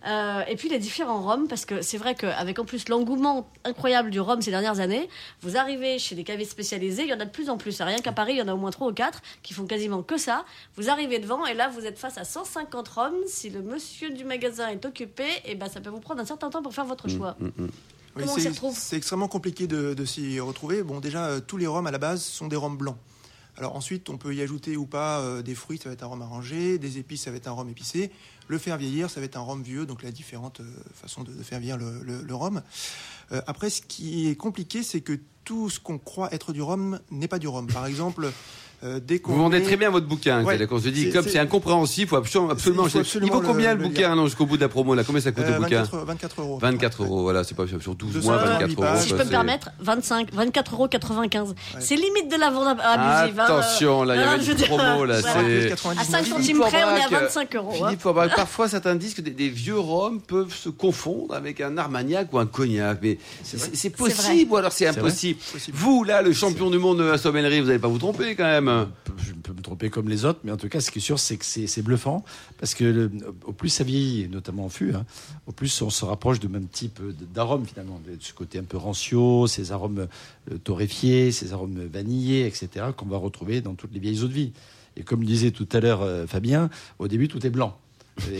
Euh, 0.08 0.42
et 0.48 0.56
puis 0.56 0.70
les 0.70 0.78
différents 0.78 1.22
rhums, 1.22 1.48
parce 1.48 1.66
que 1.66 1.82
c'est 1.82 1.98
vrai 1.98 2.14
qu'avec 2.14 2.60
en 2.60 2.66
plus 2.66 2.90
l'engouement 2.90 3.50
incroyable 3.66 4.12
du 4.12 4.20
rhum 4.20 4.40
ces 4.42 4.52
dernières 4.52 4.80
années, 4.80 5.10
vous 5.42 5.58
arrivez 5.58 5.98
chez 5.98 6.14
des 6.14 6.24
cavistes 6.24 6.47
spécialisés, 6.48 7.04
il 7.04 7.10
y 7.10 7.14
en 7.14 7.20
a 7.20 7.26
de 7.26 7.30
plus 7.30 7.50
en 7.50 7.58
plus. 7.58 7.80
Rien 7.82 8.00
qu'à 8.00 8.12
Paris, 8.12 8.34
il 8.34 8.38
y 8.40 8.42
en 8.42 8.48
a 8.48 8.54
au 8.54 8.58
moins 8.58 8.72
trois 8.72 8.88
ou 8.90 8.94
quatre 8.94 9.22
qui 9.44 9.54
font 9.54 9.66
quasiment 9.66 10.02
que 10.04 10.18
ça. 10.18 10.46
Vous 10.76 10.90
arrivez 10.90 11.20
devant 11.20 11.46
et 11.46 11.54
là, 11.54 11.70
vous 11.70 11.86
êtes 11.86 12.00
face 12.00 12.18
à 12.18 12.24
150 12.24 12.88
rhums. 12.88 13.14
Si 13.28 13.50
le 13.50 13.62
monsieur 13.62 14.10
du 14.12 14.24
magasin 14.24 14.70
est 14.70 14.84
occupé, 14.86 15.26
et 15.46 15.56
ben 15.56 15.70
ça 15.70 15.80
peut 15.82 15.90
vous 15.90 16.00
prendre 16.00 16.22
un 16.22 16.26
certain 16.26 16.50
temps 16.50 16.62
pour 16.62 16.74
faire 16.74 16.86
votre 16.86 17.08
choix. 17.08 17.36
Mm, 17.40 17.46
mm. 17.46 17.52
Oui, 17.60 17.70
Comment 18.24 18.32
on 18.32 18.36
s'y 18.36 18.42
c'est- 18.42 18.50
retrouve 18.50 18.76
C'est 18.78 18.98
extrêmement 18.98 19.28
compliqué 19.28 19.68
de, 19.68 19.94
de 19.94 20.06
s'y 20.06 20.40
retrouver. 20.40 20.82
Bon, 20.82 21.00
déjà, 21.00 21.28
euh, 21.28 21.40
tous 21.40 21.58
les 21.58 21.68
rhums 21.68 21.86
à 21.86 21.92
la 21.92 22.00
base 22.00 22.24
sont 22.24 22.48
des 22.48 22.56
rhums 22.56 22.78
blancs. 22.78 22.98
Alors 23.60 23.76
ensuite, 23.76 24.10
on 24.12 24.18
peut 24.18 24.36
y 24.36 24.42
ajouter 24.44 24.78
ou 24.78 24.86
pas 24.86 25.20
euh, 25.20 25.42
des 25.42 25.56
fruits, 25.56 25.80
ça 25.80 25.90
va 25.90 25.94
être 25.94 26.04
un 26.04 26.08
rhum 26.08 26.22
arrangé, 26.22 26.78
des 26.78 27.00
épices, 27.00 27.24
ça 27.24 27.32
va 27.32 27.38
être 27.38 27.48
un 27.48 27.52
rhum 27.54 27.68
épicé. 27.70 28.12
Le 28.48 28.60
faire 28.60 28.78
vieillir, 28.78 29.10
ça 29.10 29.20
va 29.20 29.26
être 29.26 29.36
un 29.36 29.42
rhum 29.42 29.64
vieux, 29.64 29.86
donc 29.88 30.04
la 30.04 30.12
différente 30.12 30.60
euh, 30.60 30.64
façon 30.94 31.24
de, 31.24 31.32
de 31.34 31.42
faire 31.44 31.60
vieillir 31.60 31.78
le, 31.78 32.02
le- 32.04 32.22
le 32.22 32.36
rhum. 32.36 32.62
Euh, 33.32 33.42
après, 33.48 33.70
ce 33.72 33.82
qui 33.82 34.30
est 34.30 34.36
compliqué, 34.36 34.84
c'est 34.84 35.02
que 35.02 35.20
tout 35.48 35.70
ce 35.70 35.80
qu'on 35.80 35.98
croit 35.98 36.34
être 36.34 36.52
du 36.52 36.62
rhum 36.62 37.00
n'est 37.10 37.30
pas 37.30 37.40
du 37.40 37.48
rhum. 37.48 37.68
Par 37.68 37.86
exemple, 37.86 38.34
euh, 38.84 39.00
dès 39.04 39.20
qu'on 39.20 39.32
Vous 39.34 39.40
vendez 39.40 39.62
très 39.64 39.76
bien 39.76 39.90
votre 39.90 40.06
bouquin, 40.06 40.44
Ouais. 40.44 40.58
se 40.58 40.90
dit, 40.90 41.06
C'est- 41.06 41.10
comme 41.12 41.24
c'est- 41.28 41.40
incompréhensible, 41.40 42.10
faut 42.10 42.16
absolument, 42.18 42.52
absolument 42.52 42.84
Il 42.84 42.90
faut 42.92 43.00
acheter. 43.00 43.18
absolument 43.18 43.40
Il 43.40 43.42
vaut 43.42 43.48
combien 43.54 43.74
le- 43.74 43.84
bouquin 43.84 44.16
non, 44.16 44.26
jusqu'au 44.26 44.46
bout 44.46 44.56
de 44.58 44.62
la 44.62 44.70
promo 44.70 44.94
là? 44.94 45.04
Combien 45.04 45.22
ça 45.22 45.32
coûte 45.32 45.44
Euh, 45.48 45.54
le 45.56 45.60
bouquin? 45.64 45.82
24, 45.84 46.06
24 46.06 46.42
euros. 46.42 46.60
24 46.62 47.04
euros, 47.04 47.22
voilà, 47.24 47.44
c'est 47.44 47.56
pas 47.56 47.66
sur 47.68 47.96
12 47.96 48.14
200 48.14 48.30
mois, 48.30 48.38
euros, 48.38 48.46
24 48.52 48.70
huit 48.70 48.80
euros. 48.80 48.96
Si 49.02 49.10
je 49.10 49.16
peux 49.16 49.24
me 49.24 49.30
permettre, 49.30 49.70
25, 49.80 50.32
24,95 50.34 51.40
euros. 51.40 51.54
C'est 51.80 51.96
limite 51.96 52.30
de 52.32 52.38
la 52.40 52.50
vente 52.52 52.68
ab- 52.68 52.82
abusive. 52.84 53.40
hein. 53.40 53.44
Attention, 53.46 54.04
là, 54.04 54.16
il 54.16 54.22
y 54.22 54.24
avait 54.24 54.44
je 54.44 54.52
une 54.52 54.58
promo, 54.60 55.06
là. 55.06 55.18
À 55.18 55.22
99. 55.22 56.06
5 56.08 56.24
Philippe 56.24 56.38
centimes 56.38 56.60
près, 56.60 56.84
on 56.84 56.96
est 56.96 57.00
à 57.00 57.02
Forbrac, 57.04 57.22
25 57.24 57.56
euros. 57.56 57.72
hein. 57.74 57.86
Philippe 57.88 58.02
Forbrac, 58.02 58.36
parfois 58.36 58.68
certains 58.70 58.96
disent 58.96 59.14
que 59.16 59.22
des, 59.22 59.50
vieux 59.50 59.80
rhums 59.80 60.22
peuvent 60.22 60.54
se 60.54 60.70
confondre 60.70 61.34
avec 61.34 61.62
un 61.62 61.78
armagnac 61.78 62.32
ou 62.34 62.38
un 62.40 62.46
cognac, 62.46 63.00
mais 63.02 63.18
c'est 63.44 63.90
possible 63.90 64.52
ou 64.52 64.58
alors 64.58 64.72
c'est 64.72 64.88
impossible. 64.88 65.40
Possible. 65.52 65.78
Vous, 65.78 66.04
là, 66.04 66.22
le 66.22 66.32
champion 66.34 66.70
du 66.70 66.78
monde 66.78 67.00
de 67.00 67.04
la 67.04 67.18
sommellerie, 67.18 67.60
vous 67.62 67.68
n'allez 67.68 67.80
pas 67.80 67.88
vous 67.88 67.98
tromper 67.98 68.36
quand 68.36 68.44
même. 68.44 68.67
Je 69.18 69.34
peux 69.34 69.54
me 69.54 69.62
tromper 69.62 69.90
comme 69.90 70.10
les 70.10 70.26
autres, 70.26 70.40
mais 70.44 70.52
en 70.52 70.58
tout 70.58 70.70
cas, 70.70 70.80
ce 70.82 70.92
qui 70.92 71.00
est 71.00 71.02
sûr, 71.02 71.20
c'est 71.20 71.38
que 71.38 71.46
c'est 71.46 71.82
bluffant. 71.82 72.24
Parce 72.60 72.74
que 72.76 72.84
le- 72.84 73.12
au 73.46 73.54
plus 73.54 73.70
ça 73.70 73.84
vieillit, 73.84 74.28
notamment 74.30 74.66
en 74.66 74.70
fût, 74.70 74.94
hein, 74.94 75.06
au 75.48 75.52
plus 75.52 75.82
on 75.82 75.90
se 75.90 76.06
rapproche 76.06 76.40
du 76.40 76.48
même 76.48 76.68
type 76.68 77.00
de- 77.02 77.26
d'arôme 77.26 77.66
finalement. 77.66 78.00
De 78.08 78.16
ce 78.20 78.34
côté 78.34 78.60
un 78.60 78.64
peu 78.64 78.78
rancio, 78.78 79.48
ces 79.48 79.72
arômes 79.72 80.08
euh, 80.52 80.58
torréfiés, 80.64 81.32
ces 81.32 81.54
arômes 81.54 81.88
vanillés, 81.92 82.46
etc., 82.46 82.88
qu'on 82.96 83.06
va 83.08 83.18
retrouver 83.18 83.62
dans 83.62 83.74
toutes 83.76 83.94
les 83.94 84.00
vieilles 84.00 84.24
eaux 84.24 84.28
de 84.28 84.34
vie. 84.34 84.52
Et 84.96 85.04
comme 85.04 85.24
disait 85.24 85.52
tout 85.52 85.68
à 85.74 85.80
l'heure 85.80 86.02
euh, 86.02 86.26
Fabien, 86.28 86.70
au 87.00 87.08
début, 87.08 87.28
tout 87.28 87.46
est 87.46 87.50
blanc. 87.52 87.78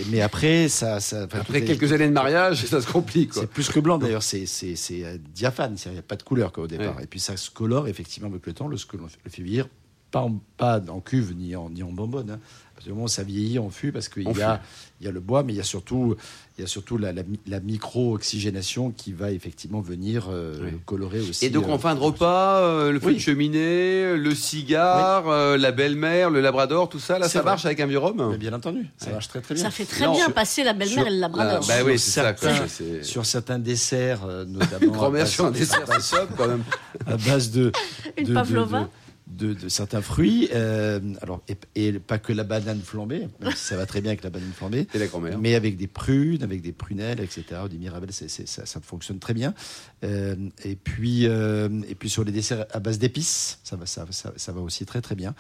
Mais 0.10 0.22
après, 0.22 0.70
ça. 0.70 1.00
ça 1.00 1.26
enfin, 1.26 1.38
Après 1.42 1.60
est- 1.60 1.66
quelques 1.66 1.92
années 1.94 2.08
de 2.08 2.12
mariage, 2.14 2.66
ça 2.66 2.82
se 2.82 2.92
complique. 2.92 3.36
C'est 3.36 3.48
plus 3.48 3.70
que 3.70 3.80
blanc 3.80 4.00
d'ailleurs, 4.00 4.24
c'est 4.24 4.46
euh, 4.92 5.18
diaphane, 5.36 5.76
il 5.86 5.92
n'y 5.92 5.98
a 6.00 6.02
pas 6.02 6.16
de 6.16 6.24
couleur 6.24 6.52
quoi, 6.52 6.64
au 6.64 6.68
départ. 6.68 6.96
Ouais. 6.98 7.04
Et 7.04 7.06
puis 7.06 7.20
ça 7.20 7.38
se 7.38 7.52
colore 7.52 7.88
effectivement 7.88 8.28
avec 8.28 8.44
le 8.48 8.54
temps, 8.54 8.68
le, 8.68 8.76
le 8.76 9.30
fait 9.30 9.44
vieillir, 9.44 9.68
pas 10.18 10.26
en, 10.26 10.40
pas 10.58 10.82
en 10.90 11.00
cuve 11.00 11.34
ni 11.36 11.56
en, 11.56 11.70
ni 11.70 11.84
en 11.84 11.92
bonbonne. 11.92 12.32
Hein. 12.32 12.40
Parce 12.76 12.86
que 12.86 12.92
au 12.92 12.94
moment 12.94 13.06
où 13.06 13.10
ça 13.10 13.24
vieillit 13.24 13.58
en 13.58 13.72
fût, 13.72 13.92
parce 13.92 14.08
qu'il 14.08 14.22
y 14.38 14.42
a, 14.44 14.62
il 15.02 15.06
y 15.06 15.10
a 15.10 15.12
le 15.12 15.20
bois, 15.20 15.42
mais 15.42 15.52
il 15.54 15.56
y 15.56 15.60
a 15.60 15.64
surtout, 15.64 16.16
il 16.58 16.62
y 16.62 16.64
a 16.64 16.68
surtout 16.68 17.00
la, 17.00 17.12
la, 17.12 17.24
mi- 17.24 17.40
la 17.48 17.60
micro-oxygénation 17.60 18.92
qui 18.92 19.14
va 19.14 19.32
effectivement 19.32 19.82
venir 19.82 20.28
euh, 20.30 20.60
Oui. 20.64 20.70
colorer 20.86 21.20
aussi. 21.22 21.44
Et 21.46 21.50
donc 21.50 21.68
euh, 21.68 21.72
en 21.72 21.80
fin 21.80 21.96
de 21.96 22.00
repas, 22.00 22.60
euh, 22.62 22.92
le 22.92 23.00
feu 23.00 23.08
Oui. 23.08 23.14
de 23.16 23.20
cheminée, 23.20 24.16
le 24.16 24.36
cigare, 24.36 25.28
euh, 25.28 25.58
la 25.58 25.72
belle-mère, 25.72 26.30
le 26.30 26.40
labrador, 26.40 26.88
tout 26.90 27.00
ça, 27.00 27.18
là, 27.20 27.28
ça 27.28 27.40
vrai. 27.42 27.50
marche 27.52 27.66
avec 27.66 27.80
un 27.80 27.88
vieux 27.88 27.98
rhum 27.98 28.30
mais 28.32 28.38
bien 28.38 28.54
entendu, 28.54 28.86
ça 28.98 29.08
Ouais. 29.08 29.14
marche 29.14 29.28
très 29.28 29.42
très 29.42 29.56
bien. 29.56 29.64
Ça 29.64 29.72
fait 29.72 29.86
très 29.86 30.06
Non, 30.06 30.12
bien 30.14 30.26
sur- 30.26 30.34
passer 30.34 30.64
la 30.64 30.74
belle-mère 30.74 31.08
et 31.08 31.12
le 31.12 31.20
labrador. 31.20 31.66
Bah 31.68 31.74
oui, 31.84 31.98
c'est 31.98 32.12
ça. 32.12 32.34
quoi, 32.34 32.50
Sur 33.02 33.26
certains 33.26 33.58
desserts, 33.60 34.26
notamment. 34.48 34.94
à 34.94 34.96
Grand-mère 34.96 35.28
sur 35.28 35.46
un 35.46 35.52
dessert, 35.52 35.84
c'est 36.00 36.16
quand 36.38 36.48
même. 36.48 36.64
à 37.08 37.18
base 37.18 37.50
de, 37.52 37.72
Une 38.18 38.28
de, 38.28 38.34
pavlova. 38.36 38.90
De, 39.38 39.70
certains 39.70 40.02
fruits. 40.02 40.50
euh, 40.54 41.00
alors, 41.22 41.42
et, 41.48 41.56
et 41.76 41.94
pas 41.94 42.18
que 42.18 42.34
la 42.34 42.44
banane 42.44 42.82
flambée, 42.82 43.28
même 43.40 43.52
si 43.52 43.66
ça 43.66 43.78
va 43.78 43.86
très 43.86 44.02
bien 44.02 44.12
avec 44.12 44.24
la 44.24 44.30
banane 44.30 44.52
flambée, 44.54 44.88
la 44.94 45.08
grand-mère. 45.08 45.40
mais 45.40 45.56
avec 45.56 45.78
des 45.78 45.88
prunes, 45.88 46.44
avec 46.44 46.62
des 46.62 46.74
prunelles, 46.74 47.20
etc. 47.22 47.62
ou 47.64 47.68
Des 47.68 47.78
mirabelles, 47.78 48.12
ça, 48.12 48.66
ça 48.66 48.82
fonctionne 48.82 49.20
très 49.20 49.34
bien. 49.34 49.54
Euh, 50.04 50.36
et, 50.64 50.76
puis, 50.76 51.28
euh, 51.28 51.70
et 51.88 51.96
puis 51.96 52.10
sur 52.10 52.24
les 52.24 52.32
desserts 52.32 52.66
à 52.72 52.80
base 52.80 53.00
d'épices, 53.00 53.60
ça 53.64 53.76
va, 53.76 53.86
ça, 53.86 54.06
ça, 54.12 54.34
ça 54.36 54.52
va 54.52 54.62
aussi 54.62 54.86
très 54.86 55.02
très 55.02 55.16
bien. 55.16 55.36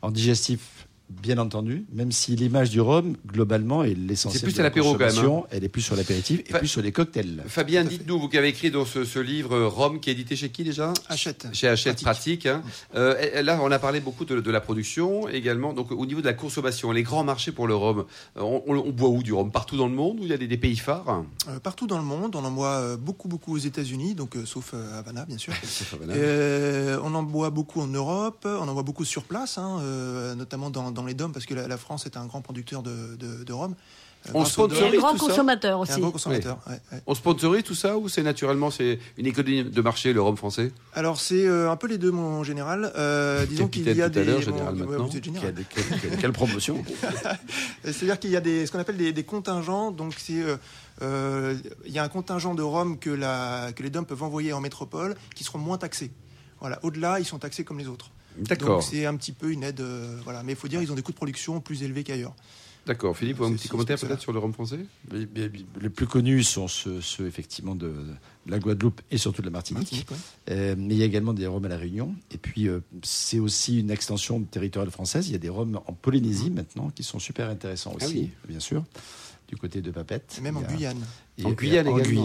En 0.00 0.10
digestif. 0.10 0.86
Bien 1.20 1.38
entendu, 1.38 1.84
même 1.92 2.10
si 2.12 2.34
l'image 2.36 2.70
du 2.70 2.80
rhum, 2.80 3.16
globalement, 3.26 3.84
est 3.84 3.94
l'essentiel. 3.94 4.40
C'est 4.40 4.46
plus 4.46 4.56
la 4.62 4.70
quand 4.70 4.76
même, 4.76 4.84
hein. 4.86 4.92
consommation, 4.92 5.46
Elle 5.50 5.64
est 5.64 5.68
plus 5.68 5.82
sur 5.82 5.94
l'apéritif 5.96 6.40
et 6.46 6.50
Fa- 6.52 6.58
plus 6.58 6.68
sur 6.68 6.80
les 6.82 6.92
cocktails. 6.92 7.42
Fabien, 7.46 7.84
dites-nous, 7.84 8.18
vous 8.18 8.28
qui 8.28 8.38
avez 8.38 8.48
écrit 8.48 8.70
dans 8.70 8.84
ce, 8.84 9.04
ce 9.04 9.18
livre 9.18 9.52
euh, 9.54 9.68
Rome, 9.68 10.00
qui 10.00 10.10
est 10.10 10.12
édité 10.14 10.36
chez 10.36 10.48
qui 10.50 10.64
déjà? 10.64 10.92
Achète. 11.08 11.46
Chez 11.52 11.68
Hachette 11.68 12.02
Pratique. 12.02 12.42
Pratique. 12.42 12.46
hein. 12.46 12.62
Euh, 12.94 13.42
là, 13.42 13.58
on 13.62 13.70
a 13.70 13.78
parlé 13.78 14.00
beaucoup 14.00 14.24
de, 14.24 14.40
de 14.40 14.50
la 14.50 14.60
production 14.60 15.28
également. 15.28 15.72
Donc, 15.72 15.90
au 15.92 16.06
niveau 16.06 16.20
de 16.20 16.26
la 16.26 16.34
consommation, 16.34 16.90
les 16.92 17.02
grands 17.02 17.24
marchés 17.24 17.52
pour 17.52 17.66
le 17.66 17.74
rhum, 17.74 18.04
euh, 18.36 18.40
on, 18.40 18.62
on- 18.66 18.76
on 18.86 18.90
boit 18.90 19.08
où 19.10 19.22
du 19.22 19.32
rhum? 19.32 19.50
Partout 19.50 19.76
dans 19.76 19.86
le 19.88 19.94
monde 19.94 20.18
Où 20.20 20.24
il 20.24 20.28
y 20.30 20.32
a 20.32 20.38
des, 20.38 20.48
des 20.48 20.56
pays 20.56 20.76
phares? 20.76 21.24
Euh, 21.48 21.58
partout 21.60 21.86
dans 21.86 21.98
le 21.98 22.04
monde, 22.04 22.34
on 22.36 22.44
en 22.44 22.50
boit 22.50 22.96
beaucoup, 22.96 23.28
beaucoup 23.28 23.54
aux 23.54 23.58
États-Unis, 23.58 24.14
donc 24.14 24.36
euh, 24.36 24.44
sauf 24.46 24.72
euh, 24.74 24.98
Havana, 24.98 25.24
bien 25.26 25.38
sûr. 25.38 25.52
Banal. 26.00 26.16
Euh, 26.18 26.98
on 27.04 27.14
en 27.14 27.22
boit 27.22 27.50
beaucoup 27.50 27.80
en 27.80 27.86
Europe, 27.86 28.46
on 28.46 28.66
en 28.68 28.72
boit 28.74 28.82
beaucoup 28.82 29.04
sur 29.04 29.24
place, 29.24 29.58
hein, 29.58 29.78
euh, 29.82 30.34
notamment 30.34 30.70
dans, 30.70 30.90
dans 30.90 31.01
les 31.06 31.14
DOM, 31.14 31.32
parce 31.32 31.46
que 31.46 31.54
la, 31.54 31.68
la 31.68 31.76
France 31.76 32.06
est 32.06 32.16
un 32.16 32.26
grand 32.26 32.40
producteur 32.42 32.82
de, 32.82 33.16
de, 33.16 33.44
de 33.44 33.52
rhum. 33.52 33.74
Euh, 34.28 34.30
On 34.34 34.42
un 34.42 34.44
sponsorise 34.44 35.00
grand 35.00 35.14
tout 35.14 35.18
ça 35.18 35.26
consommateur 35.26 35.80
aussi. 35.80 35.92
un 35.94 35.98
grand 35.98 36.12
consommateur. 36.12 36.58
ouais, 36.68 36.78
ouais. 36.92 37.02
On 37.08 37.14
sponsorise 37.16 37.64
tout 37.64 37.74
ça 37.74 37.98
ou 37.98 38.08
c'est 38.08 38.22
naturellement 38.22 38.70
c'est 38.70 39.00
une 39.18 39.26
économie 39.26 39.64
de 39.64 39.80
marché, 39.82 40.12
le 40.12 40.22
rhum 40.22 40.36
français? 40.36 40.70
Alors 40.94 41.18
c'est 41.20 41.44
euh, 41.44 41.72
un 41.72 41.74
peu 41.76 41.88
les 41.88 41.98
deux, 41.98 42.12
mon 42.12 42.44
général. 42.44 42.92
Euh, 42.96 43.44
disons 43.46 43.66
qu'il 43.66 43.82
y 43.84 43.90
a 44.00 44.08
tout 44.08 44.20
à 44.20 44.22
des. 44.24 44.32
ouais. 44.32 44.44
Quelle, 45.20 45.64
quelle- 45.64 46.00
quelle- 46.00 46.16
quelle 46.18 46.32
promotion? 46.32 46.84
C'est-à-dire 47.84 48.18
qu'il 48.20 48.30
y 48.30 48.36
a 48.36 48.40
des, 48.40 48.64
ce 48.66 48.70
qu'on 48.72 48.78
appelle 48.78 48.96
des, 48.96 49.12
des 49.12 49.24
contingents. 49.24 49.90
Donc, 49.90 50.14
c'est, 50.16 50.40
euh, 50.40 50.56
euh, 51.02 51.56
il 51.84 51.92
y 51.92 51.98
a 51.98 52.04
un 52.04 52.08
contingent 52.08 52.54
de 52.54 52.62
rhum 52.62 52.98
que, 52.98 53.10
la, 53.10 53.70
que 53.74 53.82
les 53.82 53.90
DOM 53.90 54.06
peuvent 54.06 54.22
envoyer 54.22 54.52
en 54.52 54.60
métropole 54.60 55.16
qui 55.34 55.42
seront 55.44 55.58
moins 55.58 55.78
taxés. 55.78 56.10
Voilà. 56.60 56.78
Au-delà, 56.84 57.18
ils 57.18 57.24
sont 57.24 57.38
taxés 57.40 57.64
comme 57.64 57.78
les 57.78 57.88
autres. 57.88 58.10
D'accord. 58.38 58.80
Donc, 58.80 58.82
c'est 58.82 59.06
un 59.06 59.16
petit 59.16 59.32
peu 59.32 59.50
une 59.50 59.62
aide. 59.62 59.80
euh, 59.80 60.18
voilà. 60.24 60.42
Mais 60.42 60.52
il 60.52 60.56
faut 60.56 60.68
dire, 60.68 60.80
ils 60.82 60.90
ont 60.90 60.94
des 60.94 61.02
coûts 61.02 61.12
de 61.12 61.16
production 61.16 61.60
plus 61.60 61.82
élevés 61.82 62.04
qu'ailleurs. 62.04 62.34
D'accord. 62.84 63.16
Philippe, 63.16 63.40
un 63.40 63.52
petit 63.52 63.68
commentaire 63.68 63.96
peut-être 63.96 64.20
sur 64.20 64.32
le 64.32 64.40
rhum 64.40 64.52
français 64.52 64.80
Les- 65.12 65.26
plus 65.88 66.06
connus 66.08 66.42
sont 66.42 66.66
ceux, 66.66 67.00
ceux, 67.00 67.28
effectivement 67.28 67.76
de, 67.76 67.86
de 67.88 68.50
la 68.50 68.58
Guadeloupe 68.58 69.00
et 69.12 69.18
surtout 69.18 69.40
de 69.40 69.46
la 69.46 69.52
Martinique. 69.52 69.82
Martinique, 69.82 70.10
ouais. 70.10 70.16
Euh, 70.50 70.74
mais 70.76 70.94
il 70.94 70.98
y 70.98 71.02
a 71.02 71.06
également 71.06 71.32
des 71.32 71.46
rhums 71.46 71.64
à 71.64 71.68
la 71.68 71.76
Réunion. 71.76 72.12
Et 72.32 72.38
puis 72.38 72.66
euh, 72.66 72.80
c'est 73.04 73.38
aussi 73.38 73.78
une 73.78 73.90
extension 73.92 74.40
territoriale 74.42 74.90
française. 74.90 75.28
Il 75.28 75.32
y 75.32 75.36
a 75.36 75.38
des 75.38 75.48
rhums 75.48 75.78
en 75.86 75.92
Polynésie 75.92 76.50
maintenant 76.50 76.90
qui 76.90 77.04
sont 77.04 77.20
super 77.20 77.48
intéressants 77.50 77.94
Ah 78.00 78.04
aussi, 78.04 78.14
oui. 78.16 78.30
bien 78.48 78.58
sûr. 78.60 78.82
Du 79.52 79.58
côté 79.58 79.82
de 79.82 79.90
Papette. 79.90 80.36
Et 80.38 80.40
même 80.40 80.56
en 80.56 80.62
Guyane. 80.62 80.96
et- 81.36 81.44
En 81.44 81.50
Guyane 81.50 81.86
en 81.88 81.98
également, 81.98 82.22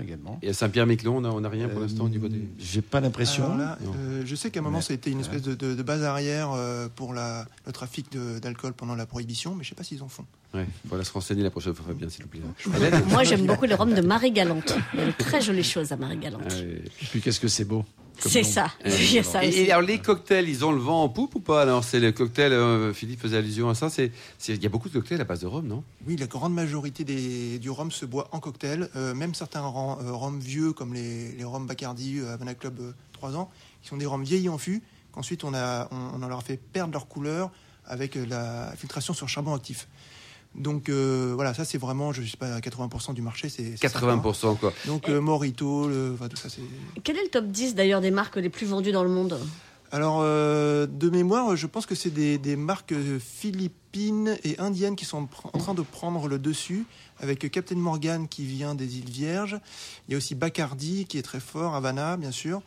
Guyane. 0.00 0.20
Et 0.40 0.48
à 0.48 0.52
Saint-Pierre-Miquelon, 0.54 1.22
on 1.22 1.40
n'a 1.40 1.48
rien 1.50 1.68
pour 1.68 1.80
Euh, 1.80 1.82
l'instant 1.82 2.04
au 2.04 2.08
niveau 2.08 2.28
des. 2.28 2.40
J'ai 2.58 2.80
pas 2.80 3.00
l'impression. 3.00 3.44
Euh, 3.58 4.22
je 4.24 4.34
sais 4.34 4.50
qu'à 4.50 4.60
un 4.60 4.62
moment, 4.62 4.78
Ouais. 4.78 4.82
ça 4.82 4.92
a 4.92 4.96
été 4.96 5.10
une 5.10 5.20
espèce 5.20 5.42
de, 5.42 5.54
de- 5.54 5.74
de 5.74 5.82
base 5.82 6.02
arrière 6.02 6.50
euh, 6.52 6.88
pour 6.96 7.12
la, 7.12 7.46
le 7.66 7.72
trafic 7.72 8.06
d'alcool 8.40 8.72
pendant 8.72 8.94
la 8.94 9.04
prohibition, 9.04 9.54
mais 9.54 9.64
je 9.64 9.68
sais 9.68 9.74
pas 9.74 9.84
s'ils 9.84 10.02
en 10.02 10.08
font. 10.08 10.24
Ouais, 10.54 10.66
voilà, 10.86 11.04
se 11.04 11.12
renseigner 11.12 11.42
la 11.42 11.50
prochaine 11.50 11.74
fois, 11.74 11.84
Fabien, 11.86 12.08
s'il 12.08 12.22
vous 12.24 12.28
plaît. 12.30 12.40
Moi, 13.10 13.24
j'aime 13.24 13.44
beaucoup 13.46 13.66
les 13.66 13.74
rhums 13.74 13.94
de 13.94 14.00
Marie-Galante. 14.00 14.74
Il 14.94 15.00
y 15.00 15.02
a 15.02 15.06
de 15.06 15.12
très 15.12 15.42
jolies 15.42 15.64
choses 15.64 15.92
à 15.92 15.96
Marie-Galante. 15.96 16.42
Ah, 16.50 16.54
ouais. 16.54 16.82
Et 17.02 17.06
puis 17.10 17.20
qu'est-ce 17.20 17.40
que 17.40 17.48
c'est 17.48 17.64
beau. 17.66 17.84
C'est 18.18 18.44
ça. 18.44 18.70
Euh, 18.86 18.90
Il 19.00 19.12
y 19.14 19.18
a 19.18 19.22
ça 19.22 19.44
et, 19.44 19.48
aussi. 19.48 19.58
et 19.60 19.72
alors 19.72 19.82
les 19.82 19.98
cocktails, 19.98 20.48
ils 20.48 20.64
ont 20.64 20.70
le 20.72 20.80
vent 20.80 21.02
en 21.02 21.08
poupe 21.08 21.34
ou 21.34 21.40
pas? 21.40 21.62
Alors 21.62 21.82
c'est 21.82 21.98
le 21.98 22.12
cocktail, 22.12 22.52
euh, 22.52 22.92
Philippe 22.92 23.20
faisait 23.20 23.36
allusion 23.38 23.68
à 23.68 23.74
ça. 23.74 23.90
C'est, 23.90 24.12
il 24.48 24.62
y 24.62 24.66
a 24.66 24.68
beaucoup 24.68 24.88
de 24.88 24.94
cocktails 24.94 25.20
à 25.20 25.24
base 25.24 25.40
de 25.40 25.46
rhum, 25.46 25.66
non? 25.66 25.82
Oui, 26.06 26.16
la 26.16 26.26
grande 26.26 26.54
majorité 26.54 27.04
des, 27.04 27.58
du 27.58 27.70
rhum 27.70 27.90
se 27.90 28.06
boit 28.06 28.28
en 28.32 28.38
cocktail. 28.40 28.88
Euh, 28.94 29.14
même 29.14 29.34
certains 29.34 29.62
euh, 29.64 30.12
rhums 30.12 30.38
vieux, 30.40 30.72
comme 30.72 30.94
les, 30.94 31.32
les 31.32 31.44
rhums 31.44 31.66
Bacardi, 31.66 32.18
euh, 32.20 32.34
Havana 32.34 32.54
Club 32.54 32.78
euh, 32.80 32.92
3 33.14 33.36
ans, 33.36 33.50
qui 33.82 33.88
sont 33.88 33.96
des 33.96 34.06
rhums 34.06 34.24
vieillis 34.24 34.48
en 34.48 34.58
fût, 34.58 34.82
qu'ensuite 35.12 35.42
on, 35.44 35.54
a, 35.54 35.88
on, 35.90 36.20
on 36.20 36.22
en 36.22 36.28
leur 36.28 36.38
a 36.38 36.42
fait 36.42 36.58
perdre 36.58 36.92
leur 36.92 37.08
couleur 37.08 37.50
avec 37.86 38.14
la 38.14 38.72
filtration 38.76 39.12
sur 39.14 39.28
charbon 39.28 39.54
actif. 39.54 39.88
Donc 40.54 40.88
euh, 40.88 41.32
voilà, 41.34 41.54
ça 41.54 41.64
c'est 41.64 41.78
vraiment, 41.78 42.12
je 42.12 42.22
sais 42.22 42.36
pas, 42.36 42.58
80% 42.58 43.14
du 43.14 43.22
marché, 43.22 43.48
c'est 43.48 43.76
c'est 43.76 43.88
ça, 43.88 43.98
quoi. 43.98 44.14
80% 44.16 44.58
quoi. 44.58 44.72
Donc 44.86 45.08
euh, 45.08 45.20
Morito, 45.20 45.88
le, 45.88 46.12
enfin, 46.14 46.28
tout 46.28 46.36
ça 46.36 46.48
c'est. 46.50 46.60
Quel 47.02 47.16
est 47.16 47.22
le 47.22 47.30
top 47.30 47.46
10 47.46 47.74
d'ailleurs 47.74 48.00
des 48.00 48.10
marques 48.10 48.36
les 48.36 48.50
plus 48.50 48.66
vendues 48.66 48.92
dans 48.92 49.04
le 49.04 49.10
monde? 49.10 49.38
Alors, 49.94 50.20
euh, 50.22 50.86
de 50.86 51.10
mémoire, 51.10 51.54
je 51.54 51.66
pense 51.66 51.84
que 51.84 51.94
c'est 51.94 52.10
des, 52.10 52.38
des 52.38 52.56
marques 52.56 52.94
philippines 53.18 54.38
et 54.42 54.58
indiennes 54.58 54.96
qui 54.96 55.04
sont 55.04 55.28
en 55.52 55.58
train 55.58 55.74
de 55.74 55.82
prendre 55.82 56.28
le 56.28 56.38
dessus, 56.38 56.86
avec 57.20 57.50
Captain 57.50 57.76
Morgan 57.76 58.26
qui 58.26 58.46
vient 58.46 58.74
des 58.74 58.96
îles 58.96 59.10
Vierges. 59.10 59.58
Il 60.08 60.12
y 60.12 60.14
a 60.14 60.16
aussi 60.16 60.34
Bacardi 60.34 61.04
qui 61.04 61.18
est 61.18 61.22
très 61.22 61.40
fort, 61.40 61.74
Havana, 61.74 62.16
bien 62.16 62.30
sûr. 62.32 62.62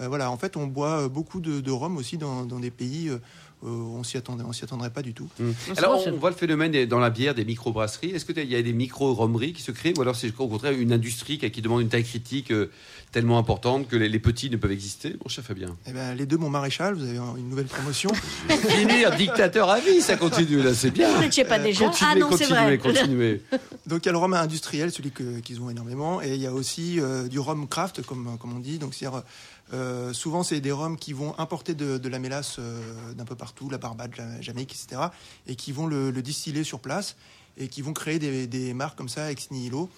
Euh, 0.00 0.08
voilà, 0.08 0.30
en 0.30 0.36
fait, 0.36 0.56
on 0.56 0.66
boit 0.66 1.02
euh, 1.04 1.08
beaucoup 1.08 1.40
de, 1.40 1.60
de 1.60 1.70
rhum 1.70 1.96
aussi 1.96 2.16
dans, 2.18 2.44
dans 2.44 2.58
des 2.60 2.70
pays 2.70 3.08
euh, 3.08 3.18
où 3.62 3.96
on 3.98 4.04
s'y 4.04 4.16
attendait, 4.16 4.44
on 4.46 4.52
s'y 4.52 4.62
attendrait 4.62 4.90
pas 4.90 5.02
du 5.02 5.14
tout. 5.14 5.28
C'est 5.66 5.76
Alors 5.78 6.00
on 6.06 6.12
voit 6.12 6.30
le 6.30 6.36
phénomène 6.36 6.70
des- 6.70 6.86
dans 6.86 7.00
la 7.00 7.10
bière 7.10 7.34
des 7.34 7.44
micro-brasseries. 7.44 8.10
Est-ce 8.10 8.24
qu'il 8.24 8.48
y 8.48 8.54
a 8.54 8.62
des 8.62 8.72
micro-romeries 8.72 9.52
qui 9.52 9.62
se 9.62 9.72
créent 9.72 9.94
ou 9.98 10.02
alors 10.02 10.14
c'est 10.14 10.32
au 10.38 10.46
contraire 10.46 10.72
une 10.72 10.92
industrie 10.92 11.38
qui, 11.38 11.50
qui 11.50 11.60
demande 11.60 11.80
une 11.82 11.88
taille 11.88 12.04
critique 12.04 12.52
euh, 12.52 12.70
tellement 13.10 13.36
importante 13.36 13.88
que 13.88 13.96
les, 13.96 14.08
les 14.08 14.18
petits 14.20 14.48
ne 14.48 14.56
peuvent 14.56 14.70
exister? 14.70 15.16
Mon 15.24 15.28
cher 15.28 15.42
Fabien. 15.42 15.76
Eh 15.88 15.92
ben, 15.92 16.14
les 16.14 16.24
deux, 16.24 16.36
mon 16.36 16.50
maréchal, 16.50 16.94
vous 16.94 17.02
avez 17.02 17.16
une 17.36 17.48
nouvelle 17.48 17.66
promotion. 17.66 18.12
Finir 18.48 19.16
dictateur 19.16 19.68
à 19.68 19.80
vie, 19.80 20.00
ça 20.02 20.16
continue 20.16 20.62
là, 20.62 20.72
c'est 20.72 20.92
bien. 20.92 21.12
Vous 21.16 21.20
n'étiez 21.22 21.44
pas 21.44 21.58
Euh, 21.58 21.64
déjà 21.64 21.86
Continuez, 21.86 22.10
Ah 22.12 22.16
non, 22.16 22.36
c'est 22.36 22.44
vrai. 22.46 22.78
continuez. 22.78 23.42
Donc 23.88 24.04
il 24.04 24.06
y 24.06 24.08
a 24.10 24.12
le 24.12 24.18
rhum 24.18 24.34
industriel, 24.34 24.92
celui 24.92 25.10
qu'ils 25.42 25.60
ont 25.60 25.68
énormément, 25.68 26.22
et 26.22 26.34
il 26.34 26.40
y 26.40 26.46
a 26.46 26.52
aussi 26.52 27.00
euh, 27.00 27.26
du 27.26 27.40
rhum 27.40 27.66
craft, 27.66 28.02
comme, 28.06 28.36
comme 28.38 28.56
on 28.56 28.60
dit. 28.60 28.78
Donc 28.78 28.94
c'est-à-dire, 28.94 29.22
euh, 29.72 30.12
souvent 30.12 30.42
c'est 30.42 30.60
des 30.60 30.72
rhums 30.72 30.96
qui 30.96 31.12
vont 31.12 31.38
importer 31.38 31.74
de, 31.74 32.08
la 32.08 32.18
mélasse 32.18 32.56
euh, 32.58 33.12
d'un 33.14 33.24
peu 33.24 33.34
partout, 33.34 33.68
la 33.68 33.78
Barbade, 33.78 34.16
la 34.16 34.40
Jamaïque, 34.40 34.72
etc., 34.72 35.08
et 35.46 35.56
qui 35.56 35.72
vont 35.72 35.86
le, 35.86 36.10
le 36.10 36.22
distiller 36.22 36.64
sur 36.64 36.80
place 36.80 37.16
et 37.58 37.68
qui 37.68 37.82
vont 37.82 37.92
créer 37.92 38.18
des, 38.18 38.74
marques 38.74 38.96
comme 38.96 39.08
ça 39.08 39.30
ex 39.30 39.50
nihilo. 39.50 39.90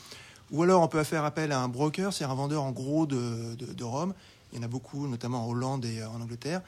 Ou 0.50 0.62
alors 0.62 0.82
on 0.82 0.88
peut 0.88 1.04
faire 1.04 1.24
appel 1.24 1.52
à 1.52 1.60
un 1.60 1.68
broker, 1.68 2.12
c'est 2.12 2.24
un 2.24 2.34
vendeur 2.34 2.64
en 2.64 2.72
gros 2.72 3.06
de, 3.06 3.54
de. 3.54 3.66
Il 4.52 4.58
y 4.58 4.60
en 4.60 4.64
a 4.64 4.68
beaucoup, 4.68 5.06
notamment 5.06 5.46
en 5.46 5.48
Hollande 5.48 5.84
et 5.84 6.02
en 6.02 6.20
Angleterre. 6.20 6.62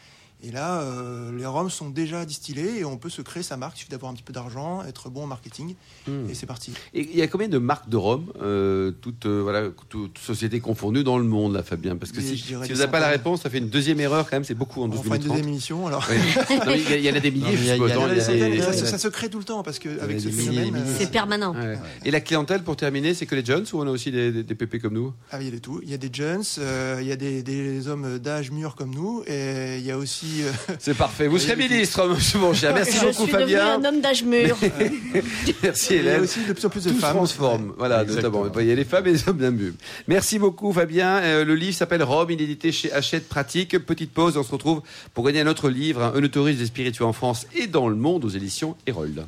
Et 0.45 0.51
là, 0.51 0.81
euh, 0.83 1.31
les 1.39 1.47
rhums 1.47 1.71
sont 1.71 1.89
déjà 1.89 2.25
distillés 2.25 2.81
et 2.81 2.85
on 2.85 2.97
peut 2.97 3.09
se 3.11 3.23
créer 3.23 3.45
sa 3.45 3.57
marque. 3.57 3.77
Il 3.77 3.81
suffit 3.81 3.91
d'avoir 3.93 4.11
un 4.11 4.15
petit 4.15 4.25
peu 4.25 4.33
d'argent, 4.33 4.83
être 4.89 5.09
bon 5.09 5.23
en 5.23 5.27
marketing, 5.29 5.75
Hmm. 6.09 6.29
et 6.29 6.35
c'est 6.35 6.47
parti. 6.47 6.73
Et 6.95 7.09
il 7.13 7.17
y 7.17 7.23
a 7.23 7.29
combien 7.29 7.47
de 7.49 7.59
marques 7.59 7.89
de 7.89 7.97
rhum, 7.97 8.25
euh, 8.43 8.91
toutes, 8.91 9.27
euh, 9.27 9.41
voilà, 9.41 9.69
toutes 9.89 10.19
sociétés 10.19 10.59
confondues 10.59 11.05
dans 11.05 11.17
le 11.19 11.23
monde, 11.25 11.53
là, 11.55 11.63
Fabien? 11.63 11.97
Parce 11.97 12.11
que 12.11 12.17
Des- 12.21 12.27
si, 12.27 12.39
si 12.39 12.49
des 12.49 12.55
vous 12.57 12.65
n'avez 12.81 12.91
pas 12.91 12.99
la 12.99 13.09
réponse, 13.09 13.43
ça 13.43 13.51
fait 13.51 13.59
une 13.59 13.69
deuxième 13.69 14.01
erreur 14.01 14.29
quand 14.29 14.35
même, 14.37 14.43
c'est 14.45 14.55
beaucoup 14.55 14.83
en 14.83 14.89
12 14.89 14.99
On 14.99 15.03
fera 15.05 15.17
une 15.17 15.23
minutes 15.23 15.37
deuxième 15.37 15.45
30. 15.45 15.53
émission 15.53 15.87
alors. 15.87 16.09
Il 16.91 17.01
y 17.01 17.11
en 17.11 17.15
a 17.15 17.21
des 17.21 17.31
milliers, 17.31 17.57
des- 17.57 18.63
ça, 18.87 18.99
se 18.99 19.09
crée 19.09 19.31
tout 19.31 19.39
le 19.39 19.45
temps 19.45 19.63
parce 19.63 19.79
que 19.79 20.01
avec 20.01 20.17
des 20.17 20.23
ce 20.25 20.29
phénomène, 20.31 20.73
des 20.75 20.81
C'est 20.99 21.11
permanent. 21.13 21.55
Ouais. 21.55 21.79
Et 22.05 22.11
la 22.11 22.21
clientèle, 22.21 22.63
pour 22.65 22.77
terminer, 22.77 23.15
c'est 23.15 23.27
que 23.27 23.35
les 23.37 23.45
jeunes 23.45 23.65
ou 23.73 23.79
on 23.79 23.87
a 23.87 23.91
aussi 23.91 24.11
des, 24.11 24.33
des, 24.33 24.43
des 24.43 24.55
pépés 24.57 24.81
comme 24.81 24.95
nous? 24.95 25.13
Ah, 25.31 25.39
il 25.41 25.45
y 25.45 25.49
a 25.49 25.53
de 25.53 25.59
tout. 25.59 25.81
Il 25.85 25.91
y 25.91 25.95
a 25.95 25.99
des 25.99 26.11
jeunes, 26.13 26.43
euh, 26.59 26.99
il 27.01 27.07
y 27.07 27.13
a 27.13 27.17
des, 27.17 27.43
des 27.45 27.87
hommes 27.89 28.19
d'âge 28.19 28.51
mûr 28.51 28.75
comme 28.75 28.93
nous, 28.95 29.23
et 29.29 29.79
il 29.79 29.85
y 29.85 29.91
a 29.93 29.99
aussi. 29.99 30.32
Euh, 30.41 30.51
C'est 30.79 30.97
parfait. 30.97 31.29
Vous 31.29 31.39
serez 31.39 31.57
ministre, 31.57 32.07
monsieur 32.09 32.39
mon 32.39 32.55
cher. 32.55 32.75
Merci 32.75 32.97
Je 32.99 33.07
beaucoup, 33.07 33.25
suis 33.25 33.33
devenu 33.33 33.53
Fabien. 33.57 33.75
un 33.81 33.85
homme 33.85 34.01
d'âge 34.01 34.25
mûr. 34.25 34.57
Merci, 35.62 35.89
il 35.91 35.97
y 35.97 35.99
a 35.99 36.03
Hélène. 36.12 36.21
aussi 36.23 36.41
de 36.45 36.53
plus 36.53 36.65
en 36.65 36.69
plus 36.71 36.85
de 36.85 36.89
Tout 36.91 36.97
se 36.97 37.01
femmes. 37.01 37.15
transforme. 37.17 37.73
Voilà, 37.79 38.03
Exactement. 38.03 38.45
notamment. 38.45 38.61
Il 38.61 38.69
y 38.69 38.73
a 38.73 38.75
les 38.75 38.85
femmes 38.85 39.07
et 39.07 39.12
les 39.12 39.29
hommes 39.29 39.37
d'un 39.39 39.53
but. 39.53 39.75
Merci 40.09 40.39
beaucoup, 40.39 40.73
Fabien. 40.73 41.19
Euh, 41.19 41.45
le 41.45 41.55
livre 41.55 41.75
s'appelle 41.77 42.03
Rome, 42.03 42.31
il 42.31 42.41
est 42.41 42.45
édité 42.45 42.73
chez 42.73 42.93
Hachette 42.93 43.29
Pratique. 43.29 43.79
Petite 43.79 44.12
pause, 44.12 44.37
on 44.37 44.43
se 44.43 44.51
retrouve 44.53 44.83
pour 45.15 45.25
gagner 45.25 45.41
un 45.41 45.47
autre 45.47 45.69
livre, 45.69 46.12
un 46.15 46.23
autorise 46.23 46.59
des 46.59 46.67
spiritueux 46.67 47.05
en 47.05 47.12
France 47.12 47.47
et 47.55 47.67
dans 47.67 47.89
le 47.89 47.97
monde 47.97 48.25
aux 48.25 48.29
éditions 48.31 48.77
Hérold. 48.87 49.25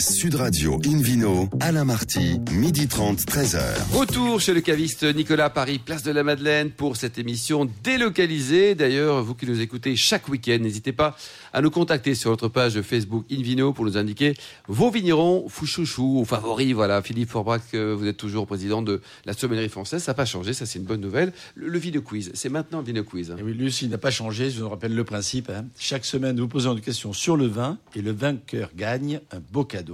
Sud 0.00 0.34
Radio 0.36 0.80
Invino, 0.86 1.50
Alain 1.60 1.84
Marty, 1.84 2.40
midi 2.52 2.88
30, 2.88 3.18
13h. 3.20 3.60
Retour 3.92 4.40
chez 4.40 4.54
le 4.54 4.62
caviste 4.62 5.04
Nicolas 5.04 5.50
Paris, 5.50 5.78
place 5.78 6.02
de 6.02 6.10
la 6.10 6.22
Madeleine 6.22 6.70
pour 6.70 6.96
cette 6.96 7.18
émission 7.18 7.68
délocalisée. 7.84 8.74
D'ailleurs, 8.74 9.22
vous 9.22 9.34
qui 9.34 9.44
nous 9.44 9.60
écoutez 9.60 9.96
chaque 9.96 10.28
week-end, 10.30 10.56
n'hésitez 10.62 10.92
pas 10.92 11.18
à 11.52 11.60
nous 11.60 11.70
contacter 11.70 12.14
sur 12.14 12.30
notre 12.30 12.48
page 12.48 12.80
Facebook 12.80 13.26
Invino 13.30 13.74
pour 13.74 13.84
nous 13.84 13.98
indiquer 13.98 14.34
vos 14.68 14.90
vignerons 14.90 15.46
fouchouchou 15.50 16.20
ou 16.20 16.24
favoris. 16.24 16.72
Voilà, 16.72 17.02
Philippe 17.02 17.28
Forbrac, 17.28 17.62
euh, 17.74 17.94
vous 17.94 18.06
êtes 18.06 18.16
toujours 18.16 18.46
président 18.46 18.80
de 18.80 19.02
la 19.26 19.34
sommellerie 19.34 19.68
française. 19.68 20.02
Ça 20.02 20.12
n'a 20.12 20.16
pas 20.16 20.24
changé, 20.24 20.54
ça 20.54 20.64
c'est 20.64 20.78
une 20.78 20.86
bonne 20.86 21.02
nouvelle. 21.02 21.32
Le, 21.54 21.68
le 21.68 21.78
Vino 21.78 22.00
Quiz, 22.00 22.30
c'est 22.32 22.48
maintenant 22.48 22.78
le 22.78 22.86
Vino 22.86 23.04
Quiz. 23.04 23.34
Et 23.38 23.42
oui, 23.42 23.52
lui 23.52 23.68
il 23.82 23.90
n'a 23.90 23.98
pas 23.98 24.10
changé. 24.10 24.48
Je 24.50 24.62
vous 24.62 24.68
rappelle 24.70 24.94
le 24.94 25.04
principe. 25.04 25.50
hein. 25.50 25.66
Chaque 25.78 26.06
semaine, 26.06 26.36
nous 26.36 26.48
posons 26.48 26.72
une 26.72 26.80
question 26.80 27.12
sur 27.12 27.36
le 27.36 27.46
vin 27.46 27.76
et 27.94 28.00
le 28.00 28.12
vainqueur 28.12 28.70
gagne 28.74 29.20
un 29.32 29.40
beau 29.52 29.64
cadeau. 29.64 29.89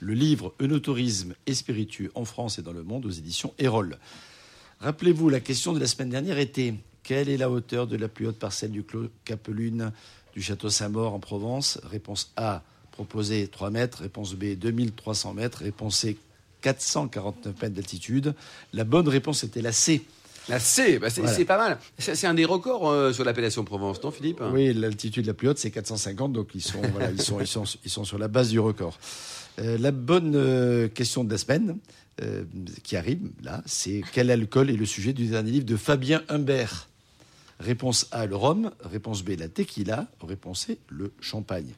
Le 0.00 0.14
livre 0.14 0.54
Eunotourisme 0.60 1.34
et 1.46 1.54
spiritueux 1.54 2.10
en 2.14 2.24
France 2.24 2.58
et 2.58 2.62
dans 2.62 2.72
le 2.72 2.82
monde 2.82 3.06
aux 3.06 3.10
éditions 3.10 3.54
Erol. 3.58 3.98
Rappelez-vous, 4.80 5.28
la 5.28 5.40
question 5.40 5.72
de 5.72 5.80
la 5.80 5.86
semaine 5.86 6.10
dernière 6.10 6.38
était 6.38 6.74
quelle 7.02 7.28
est 7.28 7.36
la 7.36 7.50
hauteur 7.50 7.86
de 7.86 7.96
la 7.96 8.08
plus 8.08 8.26
haute 8.26 8.38
parcelle 8.38 8.72
du 8.72 8.82
clos 8.82 9.08
Capelune 9.24 9.92
du 10.34 10.42
château 10.42 10.70
Saint-Maur 10.70 11.12
en 11.12 11.20
Provence? 11.20 11.78
Réponse 11.84 12.32
A, 12.36 12.62
proposée 12.92 13.46
3 13.48 13.70
mètres. 13.70 14.02
Réponse 14.02 14.34
B, 14.34 14.54
2300 14.56 15.34
mètres. 15.34 15.58
Réponse 15.58 15.98
C, 15.98 16.16
449 16.62 17.60
mètres 17.60 17.74
d'altitude. 17.74 18.34
La 18.72 18.84
bonne 18.84 19.08
réponse 19.08 19.44
était 19.44 19.62
la 19.62 19.72
C. 19.72 20.04
La 20.48 20.58
C, 20.58 20.98
bah, 20.98 21.10
c'est 21.10 21.22
Voilà. 21.22 21.44
pas 21.44 21.58
mal. 21.58 21.78
C'est 21.98 22.26
un 22.26 22.34
des 22.34 22.44
records 22.44 22.88
euh, 22.90 23.12
sur 23.12 23.24
l'appellation 23.24 23.64
Provence, 23.64 24.02
non 24.02 24.10
Philippe? 24.10 24.42
Oui, 24.52 24.72
l'altitude 24.74 25.26
la 25.26 25.34
plus 25.34 25.48
haute, 25.48 25.58
c'est 25.58 25.70
450, 25.70 26.32
donc 26.32 26.50
ils 26.54 26.60
sont, 26.60 26.82
voilà, 26.92 27.10
ils 27.10 27.20
sont, 27.22 27.40
ils 27.40 27.46
sont, 27.46 27.64
ils 27.84 27.90
sont 27.90 28.04
sur 28.04 28.18
la 28.18 28.28
base 28.28 28.50
du 28.50 28.60
record. 28.60 28.98
Euh, 29.58 29.78
la 29.78 29.90
bonne 29.90 30.34
euh, 30.34 30.88
question 30.88 31.24
de 31.24 31.30
la 31.30 31.38
semaine 31.38 31.78
qui 32.84 32.96
arrive 32.96 33.22
là, 33.42 33.60
c'est 33.66 34.02
quel 34.12 34.30
alcool 34.30 34.70
est 34.70 34.76
le 34.76 34.86
sujet 34.86 35.12
du 35.12 35.26
dernier 35.26 35.50
livre 35.50 35.66
de 35.66 35.76
Fabien 35.76 36.22
Humbert? 36.28 36.88
Réponse 37.58 38.06
A, 38.12 38.26
le 38.26 38.36
rhum. 38.36 38.70
Réponse 38.84 39.24
B, 39.24 39.30
la 39.36 39.48
tequila. 39.48 40.06
Réponse 40.20 40.66
C, 40.66 40.78
le 40.90 41.12
champagne. 41.20 41.72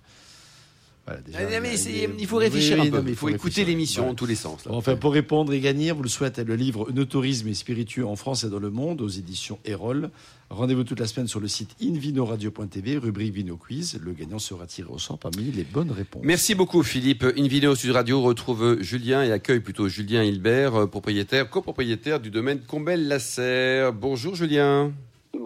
Voilà, 1.07 1.21
déjà, 1.23 1.39
Ah, 1.41 1.61
mais 1.61 1.75
il 2.19 2.27
faut 2.27 2.37
réfléchir 2.39 2.79
Oui, 2.81 2.89
un 2.89 2.91
peu. 2.91 2.97
non, 2.97 3.03
mais 3.05 3.11
il 3.13 3.17
faut 3.17 3.29
écouter 3.29 3.65
l'émission 3.65 4.03
Voilà. 4.03 4.13
en 4.13 4.15
tous 4.17 4.27
les 4.27 4.35
sens. 4.35 4.65
là. 4.65 4.73
Bon, 4.73 4.79
Enfin, 4.79 4.97
pour 4.97 5.13
répondre 5.13 5.53
et 5.53 5.61
gagner, 5.61 5.93
vous 5.93 6.03
le 6.03 6.09
souhaitez 6.09 6.43
le 6.43 6.57
livre 6.57 6.89
Eunotourisme 6.91 7.47
et 7.49 7.55
spiritueux 7.55 8.05
en 8.07 8.17
France 8.17 8.43
et 8.43 8.51
dans 8.51 8.59
le 8.59 8.71
monde 8.71 9.01
aux 9.01 9.09
éditions 9.09 9.59
Erol. 9.65 10.11
Rendez-vous 10.51 10.83
toute 10.85 10.99
la 11.01 11.07
semaine 11.07 11.29
sur 11.29 11.39
le 11.41 11.47
site 11.49 11.71
invinoradio.tv, 11.83 12.99
rubrique 12.99 13.33
Vino 13.35 13.57
Quiz. 13.57 13.99
Le 14.03 14.13
gagnant 14.13 14.39
sera 14.39 14.67
tiré 14.67 14.89
au 14.91 14.99
sort 14.99 15.19
parmi 15.19 15.45
les 15.53 15.65
bonnes 15.65 15.91
réponses. 15.93 16.23
Merci 16.25 16.55
beaucoup 16.57 16.83
Philippe. 16.83 17.25
Invino 17.37 17.75
Sud 17.75 17.91
Radio 17.93 18.21
retrouve 18.21 18.81
Julien 18.81 19.23
et 19.25 19.33
accueille 19.33 19.61
plutôt 19.61 19.89
Julien 19.89 20.23
Hilbert, 20.25 20.75
euh, 20.75 20.87
propriétaire, 20.87 21.49
copropriétaire 21.51 22.21
du 22.21 22.31
domaine 22.31 22.61
Combel-Lasserre. 22.67 23.93
Bonjour 23.93 24.35
Julien. 24.35 24.93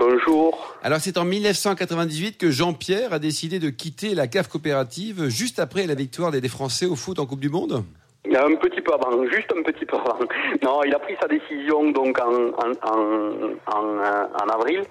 Bonjour. 0.00 0.75
Alors 0.83 0.99
c'est 0.99 1.19
en 1.19 1.26
1998 1.26 2.38
que 2.38 2.50
Jean-Pierre 2.50 3.12
a 3.12 3.19
décidé 3.19 3.59
de 3.59 3.69
quitter 3.69 4.14
la 4.14 4.28
cave 4.28 4.49
coopérative 4.49 5.28
juste 5.28 5.59
après 5.59 5.87
la 5.87 5.95
victoire 5.95 6.30
des 6.30 6.49
Français 6.49 6.87
au 6.87 6.97
foot 6.97 7.19
en 7.19 7.26
Coupe 7.26 7.40
du 7.40 7.50
Monde. 7.50 7.85
Un 8.25 8.54
petit 8.57 8.80
peu 8.80 8.95
avant, 8.95 9.26
juste 9.26 9.52
un 9.54 9.62
petit 9.62 9.85
peu 9.85 9.97
avant. 9.97 10.19
Non, 10.62 10.83
il 10.85 10.95
a 10.95 10.99
pris 10.99 11.16
sa 11.21 11.28
décision 11.28 11.90
donc 11.90 12.19
en, 12.19 12.33
en, 12.33 12.73
en, 12.83 13.45
en, 13.66 13.99
en 14.42 14.49
avril. 14.49 14.85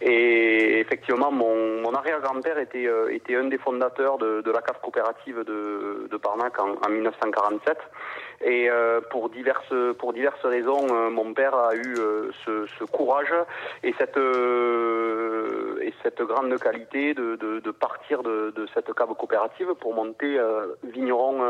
Et 0.00 0.80
effectivement, 0.80 1.30
mon, 1.30 1.82
mon 1.82 1.92
arrière-grand-père 1.92 2.58
était, 2.58 2.86
euh, 2.86 3.14
était 3.14 3.36
un 3.36 3.44
des 3.44 3.58
fondateurs 3.58 4.16
de, 4.16 4.40
de 4.40 4.50
la 4.50 4.62
cave 4.62 4.80
coopérative 4.82 5.44
de, 5.46 6.08
de 6.10 6.16
Parnac 6.16 6.58
en 6.58 6.88
1947. 6.90 7.76
Et 8.46 8.68
euh, 8.68 9.00
pour 9.10 9.30
diverses 9.30 9.72
pour 9.98 10.12
diverses 10.12 10.44
raisons, 10.44 10.86
euh, 10.90 11.08
mon 11.10 11.32
père 11.32 11.54
a 11.54 11.74
eu 11.74 11.94
euh, 11.98 12.30
ce, 12.44 12.66
ce 12.78 12.84
courage 12.84 13.32
et 13.82 13.94
cette 13.98 14.18
et 15.86 15.92
cette 16.02 16.20
grande 16.22 16.58
qualité 16.58 17.14
de, 17.14 17.36
de, 17.36 17.60
de 17.60 17.70
partir 17.70 18.22
de, 18.22 18.52
de 18.54 18.66
cette 18.74 18.92
cave 18.94 19.14
coopérative 19.18 19.68
pour 19.80 19.94
monter 19.94 20.38
vigneron 20.82 21.42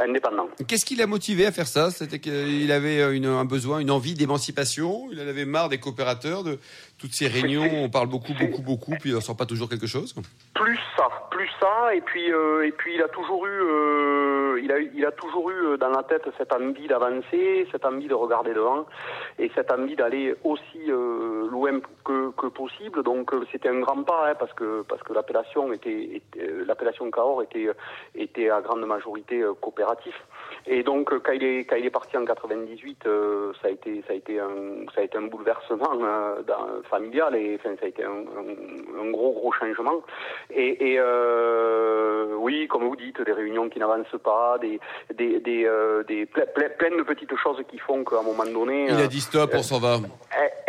indépendant. 0.00 0.48
Qu'est-ce 0.66 0.84
qui 0.84 0.96
l'a 0.96 1.06
motivé 1.06 1.46
à 1.46 1.52
faire 1.52 1.66
ça? 1.66 1.90
C'était 1.90 2.18
qu'il 2.18 2.70
avait 2.72 3.14
une- 3.16 3.26
un 3.26 3.44
besoin, 3.44 3.78
une 3.80 3.90
envie 3.90 4.14
d'émancipation? 4.14 5.08
Il 5.12 5.20
en 5.20 5.28
avait 5.28 5.44
marre 5.44 5.68
des 5.68 5.78
coopérateurs, 5.78 6.42
de 6.44 6.58
toutes 6.98 7.12
ces 7.12 7.28
réunions. 7.28 7.68
On 7.84 7.88
parle 7.90 8.08
beaucoup, 8.08 8.32
beaucoup, 8.38 8.62
beaucoup, 8.62 8.92
puis 9.00 9.14
on 9.14 9.20
sort 9.20 9.36
pas 9.36 9.46
toujours 9.46 9.68
quelque 9.68 9.86
chose. 9.86 10.14
Plus 10.54 10.78
ça, 10.96 11.08
plus 11.30 11.48
ça, 11.60 11.94
et 11.94 12.00
puis 12.00 12.32
euh, 12.32 12.66
et 12.66 12.72
puis 12.72 12.94
il 12.96 13.02
a 13.02 13.08
toujours 13.08 13.46
eu, 13.46 13.50
euh, 13.50 14.29
il 14.64 15.04
a 15.04 15.12
toujours 15.12 15.50
eu 15.50 15.66
euh, 15.66 15.76
dans 15.76 15.90
la 15.90 16.02
tête 16.02 16.28
cette 16.38 16.52
envie 16.52 16.86
d'avancer, 16.88 17.66
cette 17.72 17.84
envie 17.84 18.08
de 18.08 18.14
regarder 18.14 18.52
devant, 18.54 18.86
et 19.38 19.50
cette 19.54 19.72
envie 19.72 19.96
d'aller 19.96 20.34
aussi 20.44 20.90
euh, 20.90 21.48
loin 21.50 21.80
que, 22.04 22.30
possible. 22.48 23.02
Donc 23.02 23.32
euh, 23.32 23.44
c'était 23.52 23.68
un 23.68 23.80
grand 23.80 24.02
pas, 24.02 24.30
hein, 24.30 24.34
parce 24.38 24.52
que 24.52 24.84
l'appellation 25.14 25.72
était, 25.72 26.20
Cahors 27.12 27.42
était 28.14 28.50
à 28.50 28.60
grande 28.60 28.86
majorité 28.86 29.44
coopératif. 29.60 30.14
Et 30.66 30.82
donc 30.82 31.10
quand 31.22 31.32
il 31.32 31.44
est 31.44 31.90
parti 31.90 32.16
en 32.16 32.24
98, 32.24 33.06
euh, 33.06 33.52
ça 33.62 33.68
a 33.68 33.70
été 33.70 34.40
un 34.40 35.22
bouleversement 35.22 35.94
dans- 36.46 36.82
familial 36.88 37.34
et 37.36 37.58
ça 37.62 37.70
a 37.70 37.86
été 37.86 38.04
un, 38.04 39.10
gros 39.10 39.32
gros 39.32 39.52
changement. 39.52 40.02
Et, 40.50 40.98
oui, 42.36 42.66
comme 42.68 42.84
vous 42.84 42.96
dites, 42.96 43.20
des 43.22 43.32
réunions 43.32 43.68
qui 43.68 43.78
n'avancent 43.78 44.18
pas, 44.22 44.49
des 44.58 44.80
des 45.16 45.40
des, 45.40 45.64
euh, 45.64 46.02
des 46.08 46.24
ple- 46.26 46.46
ple- 46.54 46.76
plein 46.78 46.96
de 46.96 47.02
petites 47.02 47.30
choses 47.42 47.58
qui 47.70 47.78
font 47.78 48.04
qu'à 48.04 48.18
un 48.18 48.22
moment 48.22 48.44
donné. 48.44 48.86
Il 48.88 48.94
euh, 48.94 49.04
a 49.04 49.08
dit 49.08 49.20
stop, 49.20 49.52
on 49.54 49.62
s'en 49.62 49.78
va. 49.78 50.00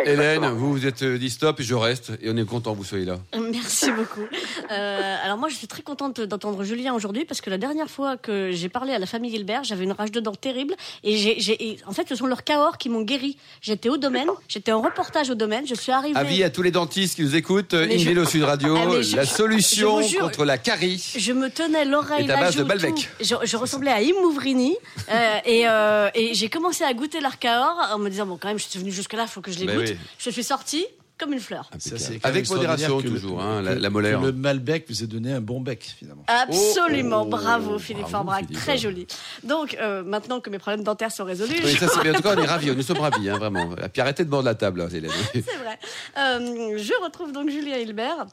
eh, 0.04 0.10
Hélène, 0.10 0.46
vous 0.50 0.72
vous 0.72 0.86
êtes 0.86 1.02
euh, 1.02 1.18
dit 1.18 1.30
stop 1.30 1.60
et 1.60 1.62
je 1.62 1.74
reste. 1.74 2.12
Et 2.22 2.30
on 2.30 2.36
est 2.36 2.44
content 2.46 2.72
que 2.72 2.78
vous 2.78 2.84
soyez 2.84 3.04
là. 3.04 3.16
Merci 3.52 3.90
beaucoup. 3.92 4.26
Euh, 4.70 5.16
alors 5.24 5.38
moi, 5.38 5.48
je 5.48 5.54
suis 5.56 5.66
très 5.66 5.82
contente 5.82 6.20
d'entendre 6.20 6.62
Julien 6.64 6.94
aujourd'hui 6.94 7.24
parce 7.24 7.40
que 7.40 7.50
la 7.50 7.58
dernière 7.58 7.90
fois 7.90 8.16
que 8.16 8.50
j'ai 8.52 8.68
parlé 8.68 8.92
à 8.92 8.98
la 8.98 9.06
famille 9.06 9.30
Gilbert, 9.30 9.64
j'avais 9.64 9.84
une 9.84 9.92
rage 9.92 10.10
de 10.12 10.20
dents 10.20 10.34
terrible 10.34 10.74
et 11.04 11.16
j'ai, 11.16 11.76
en 11.86 11.92
fait, 11.92 12.08
ce 12.08 12.14
sont 12.14 12.26
leurs 12.26 12.44
Cahors 12.44 12.78
qui 12.78 12.88
m'ont 12.88 13.02
guéri. 13.02 13.36
J'étais 13.60 13.88
au 13.88 13.96
domaine, 13.96 14.28
j'étais 14.48 14.72
en 14.72 14.80
reportage 14.80 15.30
au 15.30 15.34
domaine, 15.34 15.66
je 15.66 15.74
suis 15.74 15.92
arrivée. 15.92 16.18
Avis 16.18 16.42
à 16.44 16.50
tous 16.50 16.62
les 16.62 16.70
dentistes 16.70 17.16
qui 17.16 17.22
nous 17.22 17.36
écoutent, 17.36 17.74
Mais 17.74 17.98
je- 17.98 18.06
Invelo 18.08 18.24
Sud 18.24 18.42
Radio, 18.42 18.76
Ah, 18.76 19.00
je- 19.02 19.16
la 19.16 19.24
solution 19.26 20.00
jure- 20.02 20.20
contre 20.20 20.44
la 20.44 20.58
carie. 20.58 21.14
Je 21.16 21.32
me 21.32 21.48
tenais 21.50 21.84
l'oreille 21.84 22.26
la 22.26 22.36
base 22.36 22.54
de 22.56 22.60
joue, 22.62 22.66
Balbec. 22.66 22.94
tout. 22.94 23.02
Je, 23.20 23.34
je 23.44 23.56
ressemblais 23.72 23.90
à 23.92 24.00
Imouvrini 24.02 24.76
euh, 25.10 25.38
et, 25.44 25.68
euh, 25.68 26.10
et 26.14 26.34
j'ai 26.34 26.48
commencé 26.48 26.84
à 26.84 26.92
goûter 26.94 27.20
l'Arcahor 27.20 27.90
en 27.92 27.98
me 27.98 28.08
disant 28.10 28.26
bon 28.26 28.36
quand 28.36 28.48
même 28.48 28.58
je 28.58 28.64
suis 28.68 28.78
venue 28.78 28.92
jusque 28.92 29.12
là, 29.14 29.26
faut 29.26 29.40
que 29.40 29.50
je 29.52 29.58
les 29.60 29.66
Ben 29.66 29.76
goûte. 29.78 29.88
oui. 29.90 29.96
Je 30.18 30.30
suis 30.30 30.44
sortie 30.44 30.84
comme 31.18 31.32
une 31.34 31.40
fleur. 31.40 31.70
Ça, 31.78 31.94
Avec 32.24 32.48
modération 32.50 32.98
que 32.98 33.04
le- 33.04 33.10
toujours, 33.10 33.40
hein, 33.40 33.60
que- 33.60 33.66
la, 33.66 33.74
la 33.76 33.90
molaire. 33.90 34.20
le 34.20 34.32
Malbec 34.32 34.86
vous 34.88 35.04
ait 35.04 35.06
donné 35.06 35.32
un 35.32 35.40
bon 35.40 35.60
bec, 35.60 35.94
finalement. 35.96 36.24
Absolument, 36.26 37.22
Oh, 37.22 37.26
bravo 37.26 37.78
Philippe 37.78 38.08
Forbrac, 38.08 38.50
très 38.52 38.76
joli. 38.76 39.06
Donc 39.44 39.76
euh, 39.80 40.02
maintenant 40.02 40.40
que 40.40 40.50
mes 40.50 40.58
problèmes 40.58 40.82
dentaires 40.82 41.12
sont 41.12 41.24
résolus, 41.24 41.60
Oui, 41.64 41.76
ça 41.76 41.86
c'est 41.88 42.00
bien. 42.02 42.12
En 42.12 42.16
tout 42.16 42.22
cas, 42.22 42.34
on 42.36 42.42
est 42.42 42.46
ravis, 42.46 42.74
nous 42.74 42.82
sommes 42.82 42.98
ravis, 42.98 43.30
hein, 43.30 43.38
vraiment. 43.38 43.70
Et 43.76 43.88
puis 43.88 44.02
arrêtez 44.02 44.24
de 44.24 44.30
mordre 44.30 44.46
la 44.46 44.54
table, 44.56 44.80
hein, 44.80 44.88
Hélène. 44.92 45.12
c'est 45.32 45.40
vrai. 45.42 45.78
Euh, 46.18 46.76
je 46.78 47.04
retrouve 47.04 47.30
donc 47.30 47.50
Julien 47.50 47.76
Hilbert. 47.76 48.26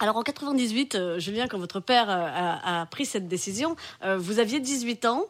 Alors 0.00 0.16
en 0.16 0.22
98, 0.22 0.94
euh, 0.94 1.18
Julien, 1.18 1.48
quand 1.48 1.58
votre 1.58 1.80
père 1.80 2.08
euh, 2.08 2.80
a, 2.82 2.86
pris 2.86 3.04
cette 3.04 3.26
décision, 3.26 3.74
euh, 4.04 4.16
vous 4.16 4.38
aviez 4.38 4.60
18 4.60 5.06
ans, 5.06 5.24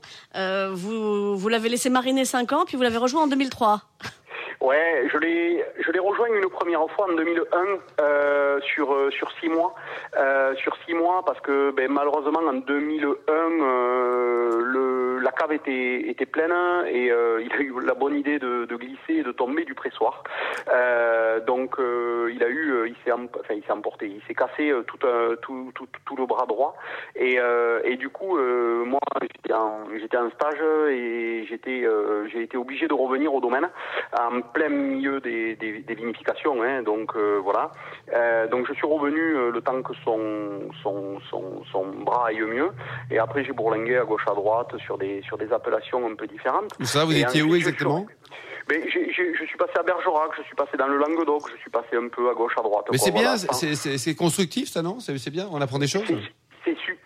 vous, 0.72 1.36
vous 1.36 1.48
l'avez 1.48 1.70
laissé 1.70 1.88
mariner 1.88 2.24
5 2.24 2.52
ans, 2.52 2.64
puis 2.66 2.76
vous 2.76 2.82
l'avez 2.82 2.98
rejoint 2.98 3.22
en 3.22 3.26
2003. 3.28 3.80
Ouais, 4.60 5.08
je 5.12 5.18
l'ai, 5.18 5.64
je 5.78 5.92
l'ai 5.92 6.00
rejoint 6.00 6.26
une 6.26 6.50
première 6.50 6.84
fois 6.90 7.06
en 7.10 7.14
2001 7.14 7.78
euh, 8.00 8.60
sur 8.60 8.94
sur 9.12 9.30
six 9.40 9.48
mois, 9.48 9.74
sur 10.56 10.76
six 10.84 10.94
mois 10.94 11.22
parce 11.24 11.40
que 11.40 11.70
ben, 11.70 11.90
malheureusement 11.90 12.40
en 12.40 12.54
2001 12.54 13.32
euh, 13.32 14.60
le 14.60 15.07
la 15.22 15.32
cave 15.32 15.52
était 15.52 16.08
était 16.08 16.26
pleine 16.26 16.52
et 16.88 17.10
euh, 17.10 17.42
il 17.42 17.52
a 17.52 17.60
eu 17.60 17.74
la 17.84 17.94
bonne 17.94 18.16
idée 18.16 18.38
de, 18.38 18.66
glisser 18.76 19.20
et 19.20 19.22
de 19.22 19.32
tomber 19.32 19.64
du 19.64 19.74
pressoir. 19.74 20.22
Euh, 20.72 21.40
donc 21.40 21.78
euh, 21.78 22.30
il 22.32 22.42
a 22.42 22.48
eu, 22.48 22.88
il 22.88 22.96
s'est, 23.04 23.12
enfin 23.12 23.54
il 23.54 23.62
s'est 23.64 23.72
emporté, 23.72 24.06
il 24.06 24.22
s'est 24.26 24.34
cassé 24.34 24.72
tout, 24.86 24.98
un- 25.06 25.36
tout, 25.42 25.72
tout 25.74 25.86
tout 26.06 26.16
le 26.16 26.26
bras 26.26 26.46
droit 26.46 26.76
et 27.16 27.38
et 27.84 27.96
du 27.96 28.08
coup 28.08 28.38
moi 28.84 29.00
j'étais 29.20 30.16
en, 30.16 30.30
stage 30.30 30.62
et 30.90 31.44
j'étais 31.48 31.86
j'ai 32.32 32.42
été 32.42 32.56
obligé 32.56 32.86
de 32.88 32.94
revenir 32.94 33.32
au 33.34 33.40
domaine 33.40 33.68
en 34.18 34.40
plein 34.40 34.68
milieu 34.68 35.20
des, 35.20 35.56
des, 35.56 35.94
vinifications, 35.94 36.62
hein, 36.62 36.82
donc 36.82 37.16
voilà. 37.16 37.70
Donc 38.50 38.66
je 38.68 38.72
suis 38.74 38.86
revenu 38.86 39.50
le 39.50 39.60
temps 39.60 39.82
que 39.82 39.94
son, 40.04 40.70
son, 40.82 41.18
son 41.30 41.86
bras 42.04 42.28
aille 42.28 42.40
mieux, 42.42 42.70
et 43.10 43.18
après 43.18 43.44
j'ai 43.44 43.52
bourlingué 43.52 43.96
à 43.96 44.04
gauche 44.04 44.24
à 44.30 44.34
droite 44.34 44.76
sur 44.78 44.98
des, 44.98 45.07
sur 45.26 45.36
des 45.38 45.52
appellations 45.52 46.06
un 46.06 46.14
peu 46.14 46.26
différentes. 46.26 46.70
Où 46.80 46.84
ça, 46.84 47.04
vous 47.04 47.12
Et 47.12 47.20
étiez 47.20 47.42
où 47.42 47.54
exactement 47.54 48.06
mais 48.70 48.82
j'ai- 48.90 49.10
je 49.14 49.44
suis 49.46 49.56
passé 49.56 49.72
à 49.78 49.82
Bergerac, 49.82 50.30
je 50.36 50.42
suis 50.42 50.54
passé 50.54 50.76
dans 50.76 50.88
le 50.88 50.98
Languedoc, 50.98 51.48
je 51.54 51.58
suis 51.58 51.70
passé 51.70 51.96
un 51.96 52.08
peu 52.08 52.28
à 52.28 52.34
gauche 52.34 52.52
à 52.58 52.62
droite. 52.62 52.84
Mais 52.92 52.98
c'est 52.98 53.10
bien, 53.12 53.34
voilà. 53.34 53.38
c'est- 53.38 54.14
constructif 54.14 54.68
ça, 54.68 54.82
non? 54.82 55.00
C'est 55.00 55.30
bien, 55.30 55.48
on 55.50 55.58
apprend 55.62 55.78
des 55.78 55.86
choses? 55.86 56.02
C'est- 56.64 56.76
su- 56.84 56.97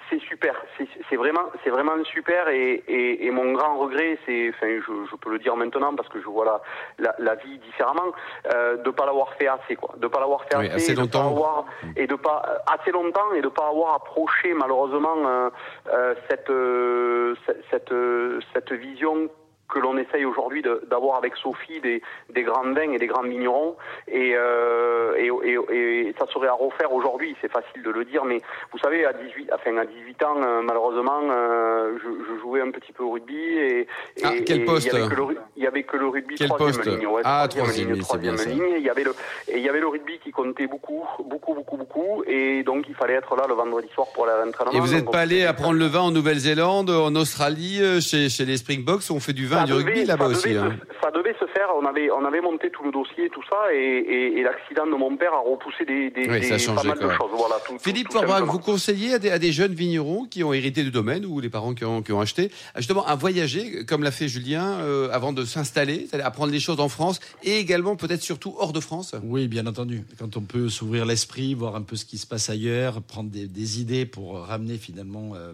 c'est 1.13 1.19
vraiment, 1.19 1.45
c'est 1.63 1.69
vraiment 1.69 2.03
super 2.05 2.49
et, 2.49 2.83
et, 2.89 3.27
et 3.27 3.31
mon 3.31 3.53
grand 3.53 3.77
regret, 3.77 4.19
c'est, 4.25 4.49
enfin, 4.49 4.67
je, 4.81 4.93
je 5.11 5.17
peux 5.17 5.29
le 5.31 5.39
dire 5.39 5.55
maintenant 5.57 5.95
parce 5.95 6.09
que 6.09 6.19
je 6.19 6.25
vois 6.27 6.47
la, 6.47 6.63
la, 6.99 7.15
la 7.19 7.35
vie 7.35 7.59
différemment, 7.59 8.13
euh, 8.55 8.79
de 8.79 8.91
pas 8.91 9.05
l'avoir 9.05 9.35
fait 9.35 9.47
assez, 9.47 9.77
quoi, 9.77 9.95
de 9.99 10.07
pas 10.07 10.21
l'avoir 10.21 10.45
fait 10.45 10.57
Oui, 10.57 10.69
assez, 10.69 10.77
assez 10.77 10.93
et 10.93 10.95
de 10.95 11.01
pas 11.01 11.19
longtemps. 11.19 11.29
avoir, 11.29 11.65
et 11.97 12.07
de 12.07 12.15
pas 12.15 12.43
euh, 12.49 12.73
assez 12.75 12.93
longtemps 12.93 13.31
et 13.35 13.43
de 13.43 13.49
pas 13.49 13.69
avoir 13.69 13.95
approché 13.97 14.55
malheureusement 14.55 15.17
euh, 15.27 15.51
euh, 15.93 16.15
cette, 16.31 16.49
euh, 16.49 17.35
cette, 17.45 17.63
cette, 17.71 17.93
euh, 17.93 18.41
cette 18.55 18.73
vision 18.73 19.29
que 19.73 19.79
l'on 19.79 19.97
essaye 19.97 20.25
aujourd'hui 20.25 20.63
d'avoir 20.91 21.17
avec 21.17 21.35
Sophie 21.37 21.81
des, 21.81 22.03
des 22.31 22.43
grands 22.43 22.63
vins 22.73 22.93
et 22.93 22.99
des 22.99 23.07
grands 23.07 23.23
vignerons. 23.23 23.77
Et, 24.09 24.33
euh, 24.37 25.15
et, 25.17 25.31
et, 25.49 26.09
et 26.09 26.15
ça 26.19 26.27
serait 26.27 26.49
à 26.49 26.53
refaire 26.53 26.93
aujourd'hui 26.93 27.35
c'est 27.41 27.51
facile 27.51 27.83
de 27.83 27.91
le 27.91 28.05
dire 28.05 28.25
mais 28.25 28.39
vous 28.73 28.79
savez 28.79 29.05
à 29.07 29.13
18 29.13 29.51
enfin 29.55 29.77
à 29.79 29.85
18 29.85 30.23
ans 30.25 30.37
euh, 30.43 30.61
malheureusement 30.63 31.21
euh, 31.31 31.97
je, 32.03 32.09
je 32.09 32.41
jouais 32.41 32.61
un 32.61 32.71
petit 32.71 32.93
peu 32.93 33.03
au 33.05 33.11
rugby 33.13 33.37
et, 33.37 33.81
et- 33.81 33.87
Ah, 34.25 34.31
quel 34.47 34.65
poste 34.65 34.87
il 34.87 34.93
y 34.93 34.97
avait 35.01 35.09
que 35.09 35.15
le, 35.15 35.23
ru- 35.23 35.37
il 35.57 35.63
y 35.63 35.67
avait 35.67 35.82
que 35.93 35.97
le 35.99 36.09
rugby 36.09 36.35
Quel 36.37 36.49
troisième 36.49 36.75
poste 36.85 36.89
ligne 36.99 37.07
ouais, 37.07 37.23
Ah, 37.25 37.47
troisième 37.49 37.99
troisième 38.01 38.35
ligne 38.37 38.37
troisième 38.37 38.77
il 38.79 38.83
y 38.85 38.89
avait 38.91 39.05
le 39.05 39.15
et 39.49 39.59
il 39.59 39.63
y 39.63 39.69
avait 39.69 39.81
le 39.81 39.89
rugby 39.89 40.19
qui 40.25 40.31
comptait 40.31 40.67
beaucoup 40.67 41.05
beaucoup 41.25 41.55
beaucoup 41.55 41.77
beaucoup 41.77 42.25
et 42.27 42.63
donc 42.63 42.87
il 42.89 42.95
fallait 42.95 43.15
être 43.15 43.37
là 43.37 43.45
le 43.49 43.55
vendredi 43.55 43.89
soir 43.95 44.07
pour 44.15 44.27
l'entraînement 44.27 44.73
Et 44.73 44.81
vous 44.81 44.95
n'êtes 44.95 45.11
pas 45.11 45.21
allé 45.21 45.45
apprendre 45.45 45.79
le 45.79 45.87
vin 45.87 46.01
en 46.01 46.11
Nouvelle-Zélande, 46.11 46.91
en 46.91 47.15
Australie, 47.15 47.79
euh, 47.83 48.01
chez, 48.01 48.29
chez 48.29 48.45
les 48.45 48.57
Springboks 48.57 49.03
On 49.11 49.21
fait 49.21 49.33
du 49.35 49.47
vin 49.47 49.63
et 49.63 49.67
du 49.67 49.73
rugby 49.75 50.05
là-bas 50.05 50.27
aussi. 50.29 50.51
hein. 50.57 50.73
se- 50.91 51.01
ça 51.03 51.11
devait 51.11 51.35
se 51.39 51.47
faire. 51.47 51.69
On 51.81 51.85
avait, 51.87 52.11
on 52.11 52.25
avait 52.25 52.41
monté 52.41 52.71
tout 52.71 52.85
le 52.85 52.93
dossier, 52.93 53.29
tout 53.31 53.43
ça, 53.51 53.73
et, 53.73 53.77
et, 53.77 54.39
et 54.39 54.43
l'accident 54.43 54.87
de 54.87 54.93
mon 54.95 55.17
père 55.17 55.33
a 55.35 55.41
repoussé 55.41 55.85
des, 55.85 56.11
des, 56.11 56.29
Oui, 56.29 56.41
des- 56.41 56.59
changé, 56.59 56.89
pas 56.89 56.95
mal 56.95 56.99
de 56.99 57.11
choses. 57.11 57.31
Voilà, 57.33 57.57
tout, 57.67 57.73
tout- 57.75 57.79
Philippe 57.81 58.09
tout 58.09 58.13
Forbrac, 58.19 58.31
simplement. 58.39 58.53
vous 58.53 58.59
conseillez 58.61 59.15
à 59.15 59.19
des, 59.19 59.31
à 59.31 59.39
des 59.39 59.53
jeunes 59.53 59.75
vignerons 59.75 60.25
qui 60.31 60.43
ont 60.45 60.53
hérité 60.53 60.83
du 60.83 60.91
domaine 60.91 61.27
ou 61.27 61.41
les 61.41 61.49
parents 61.51 61.75
qui 61.75 61.85
ont, 61.85 62.03
qui 62.03 62.13
ont 62.13 62.21
acheté, 62.21 62.51
justement 62.77 63.05
à 63.07 63.15
voyager, 63.17 63.85
comme 63.85 64.03
l'a 64.05 64.11
fait 64.13 64.29
Julien, 64.29 64.79
euh, 64.81 65.09
avant 65.13 65.33
de 65.33 65.45
s'installer, 65.45 65.82
c'est-à-dire 65.87 66.27
apprendre 66.27 66.53
les 66.53 66.61
choses 66.61 66.81
en 66.81 66.89
France 66.89 67.21
et 67.43 67.59
également 67.59 67.97
peut-être 67.97 68.23
surtout 68.23 68.55
hors 68.59 68.73
de 68.73 68.81
France 68.81 69.15
Oui, 69.25 69.49
bien 69.49 69.67
entendu. 69.67 70.05
Quand 70.19 70.37
on 70.37 70.43
peut 70.43 70.69
s'ouvrir 70.69 71.07
l'esprit, 71.07 71.55
voir 71.55 71.77
un 71.77 71.83
peu 71.83 71.97
ce 71.97 72.05
qui 72.05 72.19
se 72.19 72.27
passe 72.27 72.51
ailleurs, 72.51 73.03
prendre 73.03 73.31
des, 73.31 73.47
des 73.47 73.81
idées 73.81 74.07
pour 74.07 74.39
ramener 74.39 74.79
finalement 74.79 75.33
euh, 75.35 75.53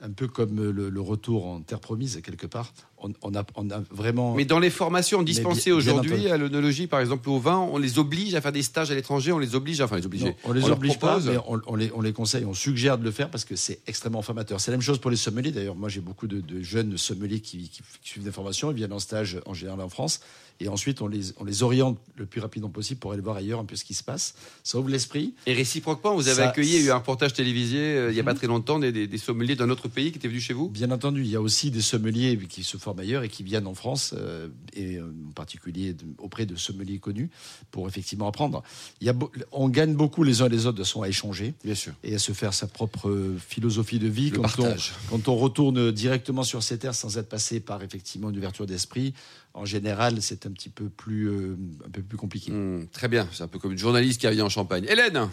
un 0.00 0.10
peu 0.10 0.28
comme 0.28 0.70
le, 0.70 0.88
le 0.90 1.00
retour 1.00 1.46
en 1.46 1.60
terre 1.60 1.80
promise 1.80 2.20
quelque 2.22 2.46
part. 2.46 2.72
On, 3.00 3.12
on 3.22 3.34
a, 3.34 3.44
on 3.54 3.70
a 3.70 3.80
vraiment. 3.90 4.34
Mais 4.34 4.44
dans 4.44 4.58
les 4.58 4.70
formations 4.70 5.22
dispensées 5.22 5.70
aujourd'hui 5.70 6.28
à 6.28 6.36
l'œnologie, 6.36 6.86
par 6.88 6.98
exemple 7.00 7.28
au 7.30 7.38
vin, 7.38 7.58
on 7.58 7.78
les 7.78 7.98
oblige 7.98 8.34
à 8.34 8.40
faire 8.40 8.50
des 8.52 8.62
stages 8.62 8.90
à 8.90 8.94
l'étranger, 8.94 9.30
on 9.30 9.38
les 9.38 9.54
oblige, 9.54 9.80
enfin 9.80 9.96
les 9.96 10.04
oblige. 10.06 10.24
Non, 10.24 10.34
on 10.44 10.52
les 10.52 10.64
oblige 10.68 10.98
pas, 10.98 11.20
mais 11.20 11.36
on, 11.46 11.76
les, 11.76 11.92
on 11.94 12.00
les 12.00 12.12
conseille, 12.12 12.44
on 12.44 12.54
suggère 12.54 12.98
de 12.98 13.04
le 13.04 13.10
faire 13.12 13.30
parce 13.30 13.44
que 13.44 13.54
c'est 13.56 13.80
extrêmement 13.86 14.22
formateur. 14.22 14.60
C'est 14.60 14.70
la 14.72 14.76
même 14.76 14.82
chose 14.82 14.98
pour 14.98 15.10
les 15.12 15.16
sommeliers. 15.16 15.52
D'ailleurs, 15.52 15.76
moi, 15.76 15.88
j'ai 15.88 16.00
beaucoup 16.00 16.26
de, 16.26 16.40
de 16.40 16.60
jeunes 16.60 16.98
sommeliers 16.98 17.40
qui, 17.40 17.68
qui- 17.68 17.82
qui 18.02 18.10
suivent 18.10 18.24
des 18.24 18.32
formations. 18.32 18.70
Ils 18.72 18.76
viennent 18.76 18.92
en 18.92 18.98
stage 18.98 19.38
en 19.46 19.54
général 19.54 19.80
en 19.80 19.88
France. 19.88 20.20
Et 20.60 20.66
ensuite, 20.66 21.02
on 21.02 21.06
les, 21.06 21.20
on 21.38 21.44
les 21.44 21.62
oriente 21.62 21.98
le 22.16 22.26
plus 22.26 22.40
rapidement 22.40 22.68
possible 22.68 22.98
pour 22.98 23.12
aller 23.12 23.22
voir 23.22 23.36
ailleurs 23.36 23.60
un 23.60 23.64
peu 23.64 23.76
ce 23.76 23.84
qui 23.84 23.94
se 23.94 24.02
passe. 24.02 24.34
Ça 24.64 24.76
ouvre 24.80 24.88
l'esprit. 24.88 25.34
Et 25.46 25.52
réciproquement, 25.52 26.16
vous 26.16 26.26
avez 26.26 26.38
Ça- 26.42 26.48
accueilli, 26.48 26.74
il 26.74 26.80
y 26.82 26.84
a 26.86 26.86
eu 26.88 26.90
un 26.90 26.96
reportage 26.96 27.32
télévisé 27.32 27.78
euh, 27.78 28.10
il 28.10 28.14
n'y 28.14 28.20
a 28.20 28.24
pas 28.24 28.34
très 28.34 28.48
longtemps 28.48 28.80
des, 28.80 28.90
des- 28.90 29.06
des 29.06 29.18
sommeliers 29.18 29.54
d'un 29.54 29.70
autre 29.70 29.86
pays 29.86 30.10
qui 30.10 30.18
étaient 30.18 30.26
venus 30.26 30.42
chez 30.42 30.54
vous? 30.54 30.68
Bien 30.68 30.90
entendu, 30.90 31.20
il 31.22 31.28
y 31.30 31.36
a 31.36 31.40
aussi 31.40 31.70
des 31.70 31.80
sommeliers 31.80 32.36
qui 32.48 32.64
se 32.64 32.76
forment 32.76 32.87
ailleurs 32.96 33.22
et 33.24 33.28
qui 33.28 33.42
viennent 33.42 33.66
en 33.66 33.74
France, 33.74 34.14
euh, 34.16 34.48
et 34.72 34.96
euh, 34.96 35.12
en 35.28 35.32
particulier 35.32 35.92
de- 35.92 36.04
auprès 36.18 36.46
de 36.46 36.56
sommeliers 36.56 36.98
connus, 36.98 37.30
pour 37.70 37.88
effectivement 37.88 38.28
apprendre. 38.28 38.62
Il 39.00 39.06
y 39.06 39.10
a 39.10 39.14
on 39.52 39.68
gagne 39.68 39.94
beaucoup 39.94 40.22
les 40.22 40.40
uns 40.42 40.46
et 40.46 40.50
les 40.50 40.66
autres 40.66 40.78
de 40.78 40.84
façon 40.84 41.02
à 41.02 41.08
échanger 41.08 41.54
Bien 41.64 41.74
sûr. 41.74 41.92
et 42.04 42.14
à 42.14 42.18
se 42.18 42.32
faire 42.32 42.54
sa 42.54 42.66
propre 42.66 43.08
euh, 43.08 43.36
philosophie 43.38 43.98
de 43.98 44.08
vie. 44.08 44.30
Quand 44.30 44.38
on, 44.40 44.42
partage. 44.62 44.92
quand 45.10 45.28
on 45.28 45.36
retourne 45.36 45.90
directement 45.92 46.44
sur 46.44 46.62
ces 46.62 46.78
terres 46.78 46.94
sans 46.94 47.18
être 47.18 47.28
passé 47.28 47.60
par 47.60 47.82
effectivement 47.82 48.30
une 48.30 48.36
ouverture 48.38 48.66
d'esprit, 48.66 49.12
en 49.54 49.64
général, 49.64 50.22
c'est 50.22 50.46
un 50.46 50.50
petit 50.50 50.68
peu 50.68 50.88
plus, 50.88 51.28
euh, 51.28 51.56
un 51.86 51.90
peu 51.90 52.02
plus 52.02 52.16
compliqué. 52.16 52.52
Hmm, 52.52 52.86
très 52.92 53.08
bien, 53.08 53.28
c'est 53.32 53.42
un 53.42 53.48
peu 53.48 53.58
comme 53.58 53.72
une 53.72 53.78
journaliste 53.78 54.20
qui 54.20 54.26
a 54.26 54.44
en 54.44 54.48
Champagne. 54.48 54.86
Hélène 54.88 55.28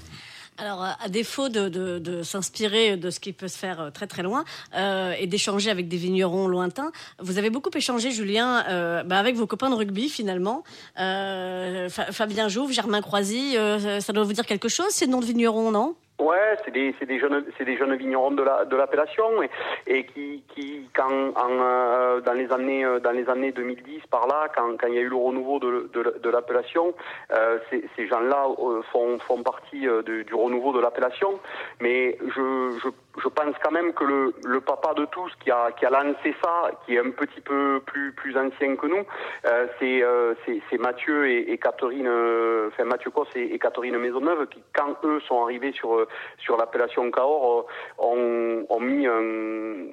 Alors, 0.58 0.82
à 0.84 0.96
à 1.04 1.10
défaut 1.10 1.50
de, 1.50 1.68
de- 1.68 2.00
de 2.00 2.24
s'inspirer 2.24 2.96
de 2.96 3.10
ce 3.10 3.20
qui 3.20 3.34
peut 3.34 3.50
se 3.50 3.58
faire 3.58 3.80
euh, 3.82 3.90
très 3.92 4.08
très 4.08 4.24
loin 4.24 4.46
euh, 4.76 5.14
et 5.20 5.28
d'échanger 5.28 5.70
avec 5.70 5.88
des 5.90 5.98
vignerons 5.98 6.48
lointains, 6.48 6.92
vous 7.20 7.38
avez 7.38 7.50
beaucoup 7.50 7.70
échangé, 7.76 8.12
Julien, 8.12 8.64
euh, 8.70 9.04
bah, 9.04 9.20
avec 9.20 9.36
vos 9.36 9.48
copains 9.48 9.70
de 9.70 9.76
rugby 9.76 10.08
finalement. 10.08 10.64
Euh, 11.00 11.90
Fa- 11.90 12.12
Fabien 12.14 12.48
Jouve, 12.48 12.72
Germain 12.72 13.02
Croisy, 13.02 13.58
euh, 13.58 14.00
ça 14.00 14.14
doit 14.14 14.24
vous 14.24 14.34
dire 14.34 14.46
quelque 14.46 14.70
chose 14.70 14.88
ces 14.92 15.08
noms 15.08 15.20
de 15.20 15.26
vignerons, 15.26 15.72
non? 15.72 15.96
Ouais, 16.18 16.56
c'est 16.64 16.72
des, 16.72 16.96
c'est 16.98 17.06
des 17.06 17.20
jeunes, 17.20 17.44
c'est 17.58 17.66
des 17.66 17.76
jeunes 17.76 17.94
vignerons 17.96 18.32
de 18.32 18.42
la, 18.42 18.64
de 18.64 18.76
l'appellation 18.78 19.44
et, 19.44 19.50
et 19.86 20.06
qui, 20.06 20.44
qui, 20.48 20.90
quand, 20.96 21.10
en, 21.36 21.50
euh, 21.50 22.22
dans 22.22 22.32
les 22.32 22.50
années, 22.54 22.86
euh, 22.86 23.02
dans 23.02 23.12
les 23.12 23.28
années 23.30 23.52
2010 23.52 24.00
par 24.10 24.26
là, 24.28 24.48
quand, 24.56 24.78
quand 24.80 24.88
il 24.88 24.94
y 24.94 24.98
a 24.98 25.02
eu 25.02 25.10
le 25.10 25.18
renouveau 25.18 25.60
de, 25.60 25.90
de, 25.94 26.20
de 26.24 26.30
l'appellation, 26.30 26.94
euh, 27.32 27.60
ces, 27.70 27.84
ces 27.98 28.08
gens-là 28.08 28.48
euh, 28.60 28.82
font, 28.94 29.20
font 29.20 29.44
partie 29.44 29.90
euh, 29.90 30.04
du 30.04 30.34
renouveau 30.34 30.72
de 30.72 30.80
l'appellation. 30.80 31.38
Mais 31.82 32.18
je, 32.22 32.80
je, 32.82 32.90
je 33.24 33.28
pense 33.30 33.56
quand 33.64 33.72
même 33.72 33.94
que 33.94 34.04
le, 34.04 34.34
le 34.46 34.62
papa 34.62 34.94
de 34.94 35.06
tous 35.06 35.32
qui 35.44 35.52
a, 35.52 35.72
qui 35.72 35.86
a 35.86 35.90
lancé 35.90 36.36
ça, 36.44 36.72
qui 36.86 36.96
est 36.96 37.00
un 37.00 37.12
petit 37.12 37.42
peu 37.42 37.82
plus, 37.86 38.12
plus 38.14 38.38
ancien 38.38 38.76
que 38.76 38.88
nous, 38.88 39.04
euh, 39.46 39.68
c'est, 39.80 40.02
euh, 40.04 40.34
Mathieu 40.80 41.28
et, 41.30 41.52
et 41.52 41.58
Catherine, 41.58 42.08
euh, 42.08 42.68
enfin 42.68 42.84
Mathieu 42.84 43.10
Cos 43.12 43.26
et, 43.36 43.58
Catherine 43.60 43.98
Maisonneuve 43.98 44.48
qui, 44.48 44.62
quand 44.76 44.94
eux 45.06 45.20
sont 45.22 45.42
arrivés 45.44 45.72
sur 45.72 45.96
euh, 45.96 46.08
sur 46.38 46.58
l'appellation 46.58 47.10
Cahors, 47.12 47.68
euh, 48.00 48.04
ont, 48.04 48.66
ont 48.70 48.80
mis 48.80 49.08
un- 49.08 49.88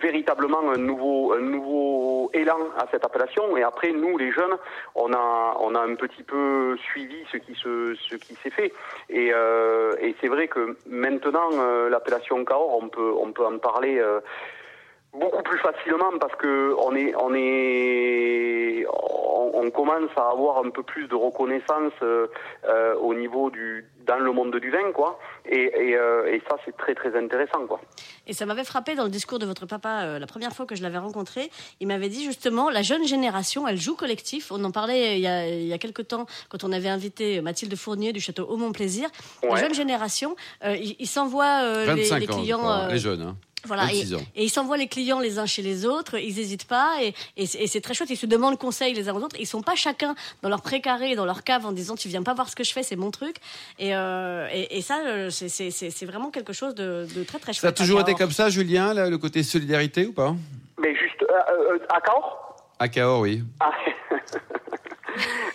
véritablement 0.00 0.60
un 0.70 0.78
nouveau 0.78 1.32
un 1.32 1.40
nouveau 1.40 2.30
élan 2.32 2.58
à 2.78 2.86
cette 2.90 3.04
appellation. 3.04 3.56
Et 3.56 3.62
après, 3.62 3.90
nous 3.92 4.16
les 4.16 4.30
jeunes, 4.32 4.56
on 4.94 5.12
a 5.12 5.56
on 5.60 5.74
a 5.74 5.80
un 5.80 5.94
petit 5.96 6.22
peu 6.22 6.76
suivi 6.78 7.24
ce 7.32 7.36
qui 7.38 7.54
se 7.54 7.94
ce 7.96 8.14
qui 8.16 8.34
s'est 8.36 8.50
fait. 8.50 8.72
Et, 9.08 9.28
et 10.00 10.14
c'est 10.20 10.28
vrai 10.28 10.48
que 10.48 10.76
maintenant 10.86 11.50
l'appellation 11.90 12.44
Cahors, 12.44 12.59
on 12.60 12.88
peut 13.32 13.46
en 13.46 13.58
parler. 13.58 14.02
Euh, 15.14 15.18
beaucoup 15.18 15.42
plus 15.42 15.58
facilement 15.58 16.12
parce 16.20 16.34
que 16.36 16.74
on 16.78 16.94
est 16.96 17.14
on 17.16 17.34
est 17.34 18.84
on, 18.88 19.50
on 19.54 19.70
commence 19.70 20.10
à 20.16 20.30
avoir 20.30 20.64
un 20.64 20.70
peu 20.70 20.82
plus 20.82 21.06
de 21.08 21.14
reconnaissance 21.14 21.92
euh, 22.02 22.26
euh, 22.68 22.94
au 22.96 23.14
niveau 23.14 23.50
du 23.50 23.84
dans 24.06 24.18
le 24.18 24.32
monde 24.32 24.56
du 24.56 24.70
vin 24.70 24.92
quoi 24.94 25.18
et 25.46 25.70
et, 25.90 25.96
euh, 25.96 26.26
et 26.32 26.40
ça 26.48 26.56
c'est 26.64 26.76
très 26.76 26.94
très 26.94 27.16
intéressant 27.16 27.66
quoi 27.66 27.80
Et 28.26 28.32
ça 28.32 28.46
m'avait 28.46 28.64
frappé 28.64 28.94
dans 28.94 29.04
le 29.04 29.10
discours 29.10 29.38
de 29.38 29.46
votre 29.46 29.66
papa 29.66 30.02
euh, 30.04 30.18
la 30.18 30.26
première 30.26 30.52
fois 30.52 30.66
que 30.66 30.74
je 30.74 30.82
l'avais 30.82 30.98
rencontré. 30.98 31.50
Il 31.80 31.86
m'avait 31.88 32.08
dit 32.08 32.24
justement, 32.24 32.70
la 32.70 32.82
jeune 32.82 33.06
génération, 33.06 33.66
elle 33.68 33.76
joue 33.76 33.96
collectif. 33.96 34.50
On 34.52 34.62
en 34.64 34.70
parlait 34.70 35.16
il 35.18 35.20
y 35.22 35.26
a, 35.26 35.48
il 35.48 35.66
y 35.66 35.72
a 35.72 35.78
quelque 35.78 36.02
temps 36.02 36.26
quand 36.48 36.64
on 36.64 36.72
avait 36.72 36.88
invité 36.88 37.40
Mathilde 37.40 37.74
Fournier 37.76 38.12
du 38.12 38.20
château 38.20 38.46
Aumont 38.48 38.72
Plaisir. 38.72 39.08
La 39.42 39.50
Ouais. 39.50 39.60
jeune 39.60 39.74
génération, 39.74 40.36
euh, 40.64 40.76
ils 40.76 41.06
s'envoient 41.06 41.62
euh, 41.64 41.94
les, 41.94 42.02
25 42.04 42.18
les 42.20 42.26
clients. 42.26 42.70
euh, 42.70 42.88
les 42.88 42.98
jeunes. 42.98 43.22
Hein. 43.22 43.36
Voilà, 43.64 43.84
et, 43.92 43.98
26 44.02 44.14
ans. 44.14 44.20
et 44.36 44.44
ils 44.44 44.48
s'envoient 44.50 44.76
les 44.78 44.88
clients 44.88 45.20
les 45.20 45.38
uns 45.38 45.46
chez 45.46 45.62
les 45.62 45.84
autres, 45.86 46.18
ils 46.18 46.34
n'hésitent 46.36 46.66
pas, 46.66 46.96
et, 47.02 47.14
et 47.36 47.46
c'est 47.46 47.58
et 47.60 47.66
c'est 47.66 47.80
très 47.80 47.92
chouette, 47.94 48.08
ils 48.10 48.16
se 48.16 48.26
demandent 48.26 48.58
conseil 48.58 48.94
les 48.94 49.08
uns 49.08 49.14
aux 49.14 49.20
autres, 49.22 49.36
ils 49.38 49.46
sont 49.46 49.60
pas 49.62 49.74
chacun 49.74 50.14
dans 50.42 50.48
leur 50.48 50.62
précaré, 50.62 51.14
dans 51.14 51.26
leur 51.26 51.44
cave 51.44 51.66
en 51.66 51.72
disant 51.72 51.94
tu 51.94 52.08
viens 52.08 52.22
pas 52.22 52.32
voir 52.34 52.48
ce 52.48 52.56
que 52.56 52.64
je 52.64 52.72
fais, 52.72 52.82
c'est 52.82 52.96
mon 52.96 53.10
truc, 53.10 53.36
et, 53.78 53.94
euh, 53.94 54.48
et, 54.52 54.78
et 54.78 54.80
ça 54.82 55.00
euh, 55.06 55.28
c'est- 55.30 56.04
vraiment 56.06 56.30
quelque 56.30 56.52
chose 56.54 56.74
de, 56.74 57.06
de 57.14 57.22
très 57.24 57.38
très 57.38 57.52
chouette. 57.52 57.60
Ça 57.60 57.68
a 57.68 57.72
toujours 57.86 58.00
été 58.00 58.14
comme 58.14 58.30
ça, 58.32 58.48
Julien, 58.48 58.94
là, 58.94 59.10
le 59.10 59.18
côté 59.18 59.42
solidarité 59.42 60.06
ou 60.06 60.12
pas? 60.12 60.34
Mais 60.80 60.94
juste 60.96 61.22
euh, 61.22 61.74
euh, 61.74 61.78
à 61.94 62.00
Cahors? 62.00 62.56
À 62.78 62.88
Cahors, 62.88 63.20
oui. 63.20 63.42
Ah. 63.60 63.70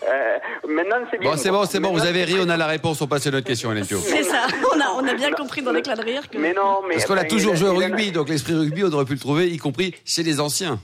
Euh, 0.07 0.37
maintenant 0.67 0.97
c'est 1.09 1.19
bien 1.19 1.31
Bon, 1.31 1.37
c'est 1.37 1.49
bon, 1.49 1.65
c'est 1.65 1.79
bon, 1.79 1.91
vous 1.91 2.05
avez 2.05 2.23
ri, 2.25 2.35
on 2.39 2.49
a 2.49 2.57
la 2.57 2.67
réponse, 2.67 3.01
on 3.01 3.07
passe 3.07 3.25
à 3.25 3.31
notre 3.31 3.47
question, 3.47 3.71
Pio. 3.73 3.99
C'est 3.99 4.23
ça, 4.23 4.47
on 4.75 4.79
a, 4.79 5.03
on 5.03 5.07
a 5.07 5.13
bien 5.13 5.31
compris 5.31 5.61
dans 5.61 5.71
l'éclat 5.71 5.95
de 5.95 6.03
rire 6.03 6.29
que... 6.29 6.37
mais 6.37 6.53
non 6.53 6.81
mais 6.87 6.95
Parce 6.95 7.05
qu'on 7.05 7.17
a 7.17 7.23
toujours 7.23 7.55
joué 7.55 7.69
au 7.69 7.75
rugby, 7.75 8.11
donc 8.11 8.29
l'esprit 8.29 8.53
rugby, 8.53 8.83
on 8.83 8.91
aurait 8.91 9.05
pu 9.05 9.13
le 9.13 9.19
trouver, 9.19 9.49
y 9.49 9.57
compris 9.57 9.95
chez 10.05 10.23
les 10.23 10.39
anciens. 10.39 10.79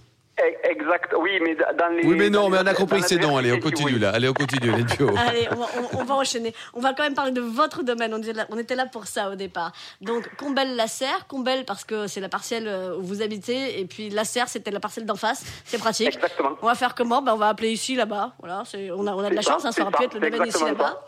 Exact 0.63 1.13
oui 1.19 1.39
mais 1.43 1.55
dans 1.55 1.87
les 1.89 2.03
Oui, 2.05 2.15
mais 2.17 2.29
non, 2.29 2.49
mais 2.49 2.57
les- 2.57 2.63
on 2.63 2.67
a 2.67 2.73
compris 2.73 3.01
c'est 3.03 3.17
non. 3.17 3.37
Allez, 3.37 3.51
on 3.51 3.59
continue 3.59 3.93
oui. 3.93 3.99
là. 3.99 4.09
Allez, 4.11 4.27
on 4.29 4.33
continue, 4.33 4.69
Hélène 4.73 4.85
Pio. 4.87 5.09
Allez, 5.17 5.47
on 5.51 5.55
va, 5.55 5.65
on- 5.93 5.99
on 5.99 6.03
va 6.03 6.15
enchaîner. 6.15 6.53
On 6.73 6.79
va 6.79 6.93
quand 6.93 7.03
même 7.03 7.13
parler 7.13 7.31
de 7.31 7.41
votre 7.41 7.83
domaine. 7.83 8.13
On 8.13 8.17
était 8.19 8.33
là, 8.33 8.45
on 8.49 8.57
était 8.57 8.75
là 8.75 8.85
pour 8.87 9.05
ça 9.07 9.29
au 9.29 9.35
départ. 9.35 9.71
Donc, 10.01 10.27
Combel-la-Serre. 10.37 11.27
Combel 11.27 11.65
parce 11.65 11.83
que 11.83 12.07
c'est 12.07 12.21
la 12.21 12.29
parcelle 12.29 12.67
euh, 12.67 12.97
où 12.97 13.01
vous 13.03 13.21
habitez. 13.21 13.79
Et 13.79 13.85
puis, 13.85 14.09
la 14.09 14.23
Serre, 14.23 14.47
c'était 14.47 14.71
la 14.71 14.79
parcelle 14.79 15.05
d'en 15.05 15.15
face. 15.15 15.43
C'est 15.65 15.77
pratique. 15.77 16.07
Exactement. 16.15 16.51
On 16.61 16.65
va 16.65 16.75
faire 16.75 16.95
comment? 16.95 17.21
Ben, 17.21 17.33
On 17.33 17.37
va 17.37 17.49
appeler 17.49 17.71
ici, 17.71 17.95
là-bas. 17.95 18.33
Voilà, 18.39 18.63
on, 18.95 19.07
a, 19.07 19.13
on 19.13 19.19
a 19.23 19.29
de 19.29 19.35
la 19.35 19.41
ça, 19.41 19.51
chance. 19.53 19.65
hein, 19.65 19.71
ça 19.71 19.83
aurait 19.83 19.91
pu 19.91 20.03
être 20.05 20.13
le 20.15 20.29
domaine 20.29 20.47
ici, 20.47 20.63
là-bas. 20.63 21.05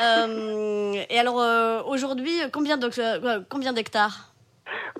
Euh, 0.00 0.94
et 1.08 1.18
alors, 1.18 1.40
euh, 1.40 1.82
aujourd'hui, 1.86 2.32
combien 2.52 2.78
euh, 2.82 3.40
combien 3.48 3.72
d'hectares? 3.72 4.29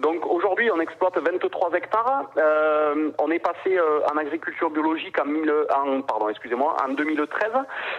Donc 0.00 0.24
aujourd'hui, 0.26 0.70
on 0.70 0.80
exploite 0.80 1.18
23 1.18 1.72
hectares. 1.74 2.24
Euh, 2.38 3.10
on 3.18 3.30
est 3.30 3.38
passé 3.38 3.76
euh, 3.76 4.00
en 4.12 4.16
agriculture 4.16 4.70
biologique 4.70 5.20
en, 5.20 5.26
mille- 5.26 5.66
en 5.74 6.00
pardon, 6.00 6.28
excusez-moi, 6.30 6.74
en 6.82 6.92
2013. 6.92 7.50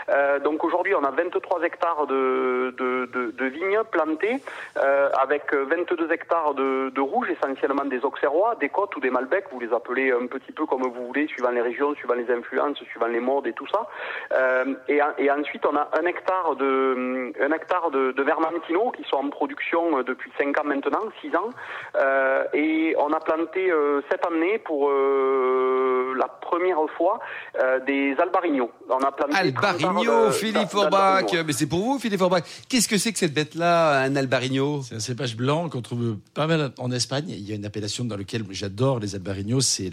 Euh, 0.09 0.39
donc 0.39 0.63
aujourd'hui, 0.63 0.95
on 0.95 1.03
a 1.03 1.11
23 1.11 1.61
hectares 1.61 2.07
de, 2.07 2.73
de, 2.77 3.05
de, 3.13 3.31
de 3.31 3.45
vignes 3.45 3.81
plantées, 3.91 4.37
euh, 4.77 5.09
avec 5.21 5.53
22 5.53 6.11
hectares 6.11 6.55
de, 6.55 6.89
de 6.89 7.01
rouge, 7.01 7.29
essentiellement 7.29 7.85
des 7.85 8.03
auxerrois, 8.03 8.55
des 8.55 8.69
côtes 8.69 8.95
ou 8.95 8.99
des 8.99 9.11
malbecs. 9.11 9.45
Vous 9.51 9.59
les 9.59 9.71
appelez 9.71 10.11
un 10.11 10.25
petit 10.25 10.51
peu 10.51 10.65
comme 10.65 10.81
vous 10.81 11.05
voulez, 11.07 11.27
suivant 11.27 11.51
les 11.51 11.61
régions, 11.61 11.93
suivant 11.95 12.15
les 12.15 12.31
influences, 12.31 12.77
suivant 12.83 13.07
les 13.07 13.19
modes 13.19 13.45
et 13.45 13.53
tout 13.53 13.67
ça. 13.67 13.87
Euh, 14.33 14.73
et, 14.87 14.99
et 15.19 15.29
ensuite, 15.29 15.65
on 15.67 15.75
a 15.75 15.87
un 16.01 16.05
hectare 16.07 16.55
de 16.55 17.31
un 17.41 17.51
hectare 17.51 17.91
de, 17.91 18.11
de 18.11 18.23
vermentino 18.23 18.89
qui 18.91 19.03
sont 19.03 19.17
en 19.17 19.29
production 19.29 19.99
euh, 19.99 20.03
depuis 20.03 20.31
5 20.39 20.59
ans 20.59 20.63
maintenant, 20.65 21.01
6 21.21 21.35
ans. 21.35 21.49
Euh, 21.95 22.43
et 22.53 22.95
on 22.97 23.11
a 23.11 23.19
planté 23.19 23.69
euh, 23.69 24.01
cette 24.09 24.25
année 24.25 24.59
pour 24.59 24.89
euh, 24.89 26.13
la 26.17 26.27
première 26.27 26.77
fois 26.97 27.19
euh, 27.61 27.79
des 27.85 28.15
albarignos. 28.19 28.69
On 28.89 28.99
a 28.99 29.11
planté 29.11 29.53
30 29.53 29.81
Albarigno, 29.83 30.31
Philippe 30.31 30.69
Forbach. 30.69 31.33
Mais 31.45 31.53
c'est 31.53 31.67
pour 31.67 31.79
vous, 31.79 31.99
Philippe 31.99 32.19
Forbach. 32.19 32.43
Qu'est-ce 32.69 32.87
que 32.87 32.97
c'est 32.97 33.11
que 33.11 33.19
cette 33.19 33.33
bête-là, 33.33 34.01
un 34.01 34.15
Albarigno? 34.15 34.81
C'est 34.83 34.95
un 34.95 34.99
cépage 34.99 35.35
blanc 35.35 35.69
qu'on 35.69 35.81
trouve 35.81 36.17
pas 36.33 36.47
mal 36.47 36.71
en 36.77 36.91
Espagne. 36.91 37.29
Il 37.29 37.47
y 37.47 37.51
a 37.51 37.55
une 37.55 37.65
appellation 37.65 38.05
dans 38.05 38.17
laquelle 38.17 38.43
j'adore 38.51 38.99
les 38.99 39.15
albariños, 39.15 39.61
c'est 39.61 39.91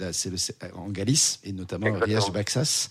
en 0.77 0.89
Galice 0.89 1.41
et 1.45 1.53
notamment 1.53 1.89
en. 1.89 1.99
Rias 1.99 2.27
de 2.29 2.33
Baxas, 2.33 2.89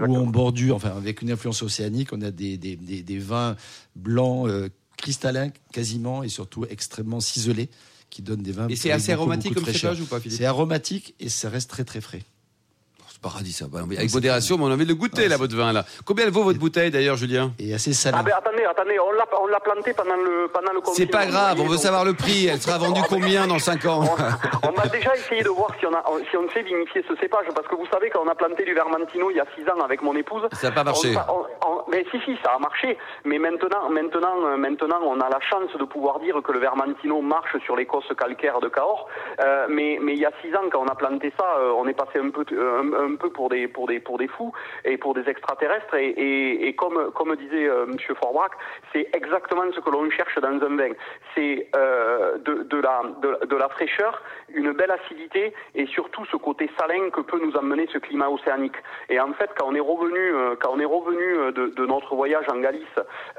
où 0.00 0.16
on 0.16 0.26
bordure, 0.26 0.76
enfin 0.76 0.96
avec 0.96 1.22
une 1.22 1.30
influence 1.30 1.62
océanique, 1.62 2.12
on 2.12 2.22
a 2.22 2.30
des, 2.30 2.56
des, 2.56 2.76
des, 2.76 3.02
des 3.02 3.18
vins 3.18 3.56
blancs 3.94 4.48
euh, 4.48 4.68
cristallins 4.96 5.50
quasiment 5.72 6.22
et 6.22 6.28
surtout 6.28 6.64
extrêmement 6.68 7.20
ciselés 7.20 7.68
qui 8.10 8.22
donnent 8.22 8.42
des 8.42 8.52
vins. 8.52 8.68
Et 8.68 8.76
c'est 8.76 8.90
assez 8.90 9.12
aromatique 9.12 9.54
comme 9.54 9.64
cépage 9.64 10.00
ou 10.00 10.06
pas, 10.06 10.20
Philippe? 10.20 10.38
C'est 10.38 10.44
aromatique 10.44 11.14
et 11.20 11.28
ça 11.28 11.48
reste 11.48 11.70
très 11.70 11.84
très 11.84 12.00
frais. 12.00 12.22
C'est 13.16 13.22
paradis, 13.22 13.52
ça. 13.52 13.64
Bah, 13.70 13.80
Avec 13.80 14.12
modération, 14.12 14.58
mais 14.58 14.64
on 14.64 14.70
a 14.70 14.74
envie 14.74 14.84
de 14.84 14.90
le 14.90 14.94
goûter, 14.94 15.22
Ouais, 15.22 15.28
là, 15.28 15.36
c'est- 15.36 15.40
votre 15.40 15.56
vin, 15.56 15.72
là. 15.72 15.84
Combien 16.04 16.26
elle 16.26 16.30
vaut, 16.32 16.42
votre 16.42 16.58
bouteille, 16.58 16.90
d'ailleurs, 16.90 17.16
Julien 17.16 17.52
Et 17.58 17.72
assez 17.72 17.92
salé. 17.94 18.16
Ah 18.20 18.22
ben 18.22 18.32
attendez, 18.36 18.64
attendez, 18.64 18.98
on 19.00 19.12
l'a 19.12 19.24
on 19.40 19.46
l'a 19.46 19.60
planté 19.60 19.92
pendant 19.94 20.16
le 20.16 20.48
pendant 20.52 20.72
le 20.72 20.80
C'est 20.94 21.06
pas 21.06 21.26
grave, 21.26 21.58
on 21.60 21.66
veut 21.66 21.76
savoir 21.78 22.04
le 22.04 22.12
prix. 22.14 22.46
Elle 22.46 22.60
sera 22.60 22.78
vendue 22.78 23.00
combien 23.08 23.46
dans 23.46 23.58
5 23.58 23.84
ans 23.86 24.02
On, 24.62 24.68
on 24.68 24.72
va 24.72 24.86
déjà 24.88 25.14
essayer 25.16 25.42
de 25.42 25.48
voir 25.48 25.70
si 25.78 25.86
on, 25.86 25.94
a, 25.94 26.02
si 26.30 26.36
on 26.36 26.48
sait 26.52 26.62
vinifier 26.62 27.02
ce 27.08 27.16
cépage, 27.16 27.46
parce 27.54 27.66
que 27.68 27.74
vous 27.74 27.86
savez 27.92 28.10
qu'on 28.10 28.28
a 28.28 28.34
planté 28.34 28.64
du 28.64 28.74
Vermentino 28.74 29.30
il 29.30 29.36
y 29.36 29.40
a 29.40 29.46
6 29.56 29.62
ans 29.70 29.80
avec 29.84 30.02
mon 30.02 30.14
épouse. 30.14 30.42
Ça 30.52 30.68
a 30.68 30.70
pas 30.72 30.84
marché. 30.84 31.14
On- 31.28 31.32
on- 31.32 31.46
on- 31.70 31.82
mais 31.88 32.04
si, 32.10 32.18
si, 32.24 32.36
ça 32.44 32.52
a 32.54 32.58
marché. 32.58 32.98
Mais 33.24 33.38
maintenant, 33.38 33.88
maintenant, 33.90 34.36
euh, 34.46 34.56
maintenant, 34.56 35.00
on 35.04 35.20
a 35.20 35.28
la 35.28 35.40
chance 35.48 35.70
de 35.78 35.84
pouvoir 35.84 36.20
dire 36.20 36.36
que 36.42 36.52
le 36.52 36.58
Vermentino 36.58 37.20
marche 37.22 37.56
sur 37.64 37.76
l'écosse 37.76 38.04
calcaire 38.18 38.60
de 38.60 38.68
Cahors. 38.68 39.08
Euh, 39.40 39.66
mais, 39.70 39.98
mais 40.02 40.12
il 40.14 40.18
y 40.20 40.26
a 40.26 40.32
6 40.42 40.54
ans, 40.54 40.68
quand 40.70 40.80
on 40.82 40.88
a 40.88 40.94
planté 40.94 41.32
ça, 41.38 41.44
euh, 41.58 41.72
on 41.78 41.86
est 41.88 41.94
passé 41.94 42.18
un 42.18 42.30
peu, 42.30 42.44
un, 42.52 43.05
un 43.05 43.05
peu 43.14 43.30
pour 43.30 43.48
des, 43.48 43.68
pour 43.68 43.86
des, 43.86 44.00
pour 44.00 44.18
des 44.18 44.28
fous 44.28 44.52
et 44.84 44.96
pour 44.96 45.14
des 45.14 45.28
extraterrestres. 45.28 45.94
Et, 45.94 46.68
et, 46.68 46.74
comme, 46.74 47.12
comme 47.12 47.34
disait 47.36 47.68
euh, 47.68 47.86
Monsieur 47.86 48.14
Forbrac, 48.14 48.52
c'est 48.92 49.08
exactement 49.14 49.64
ce 49.74 49.80
que 49.80 49.90
l'on 49.90 50.10
cherche 50.10 50.36
dans 50.38 50.48
un 50.48 50.76
vin. 50.76 50.92
C'est 51.34 51.68
euh, 51.76 52.38
de, 52.38 52.62
de, 52.64 52.80
la, 52.80 53.02
de, 53.46 53.56
la 53.56 53.68
fraîcheur, 53.68 54.22
une 54.48 54.72
belle 54.72 54.90
acidité 54.90 55.54
et 55.74 55.86
surtout 55.86 56.24
ce 56.26 56.36
côté 56.36 56.70
salin 56.78 57.10
que 57.10 57.20
peut 57.20 57.38
nous 57.42 57.56
amener 57.56 57.86
ce 57.92 57.98
climat 57.98 58.28
océanique. 58.28 58.76
Et 59.08 59.20
en 59.20 59.32
fait, 59.34 59.50
quand 59.56 59.66
on 59.68 59.74
est 59.74 59.80
revenu, 59.80 60.18
euh, 60.18 60.56
quand 60.60 60.70
on 60.74 60.80
est 60.80 60.84
revenu 60.84 61.38
euh, 61.38 61.52
de, 61.52 61.86
notre 61.86 62.14
voyage 62.14 62.46
en 62.50 62.58
Galice, 62.58 62.82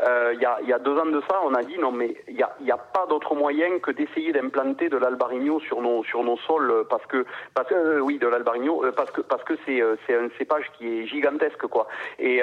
euh, 0.03 0.31
il 0.33 0.41
y, 0.41 0.45
a, 0.45 0.59
y, 0.63 0.73
a, 0.73 0.79
deux 0.79 0.97
ans 0.97 1.05
de 1.05 1.21
ça, 1.29 1.39
on 1.43 1.53
a 1.53 1.63
dit 1.63 1.77
non 1.77 1.91
mais 1.91 2.15
il 2.27 2.35
n'y 2.35 2.71
a, 2.71 2.75
a, 2.75 2.77
pas 2.77 3.05
d'autre 3.07 3.35
moyen 3.35 3.79
que 3.79 3.91
d'essayer 3.91 4.31
d'implanter 4.31 4.89
de 4.89 4.97
l'albarigno 4.97 5.59
sur 5.59 5.81
nos 5.81 6.03
sur 6.03 6.23
nos 6.23 6.37
sols 6.37 6.85
parce 6.89 7.05
que 7.07 7.25
parce 7.53 7.67
que 7.67 7.99
oui 7.99 8.17
de 8.17 8.27
l'albarigno 8.27 8.83
parce 8.95 9.11
que 9.11 9.21
parce 9.21 9.43
que 9.43 9.55
c'est 9.65 9.79
c'est 10.05 10.15
un 10.15 10.27
cépage 10.37 10.65
qui 10.77 10.85
est 10.85 11.07
gigantesque 11.07 11.67
quoi. 11.69 11.87
Et 12.19 12.41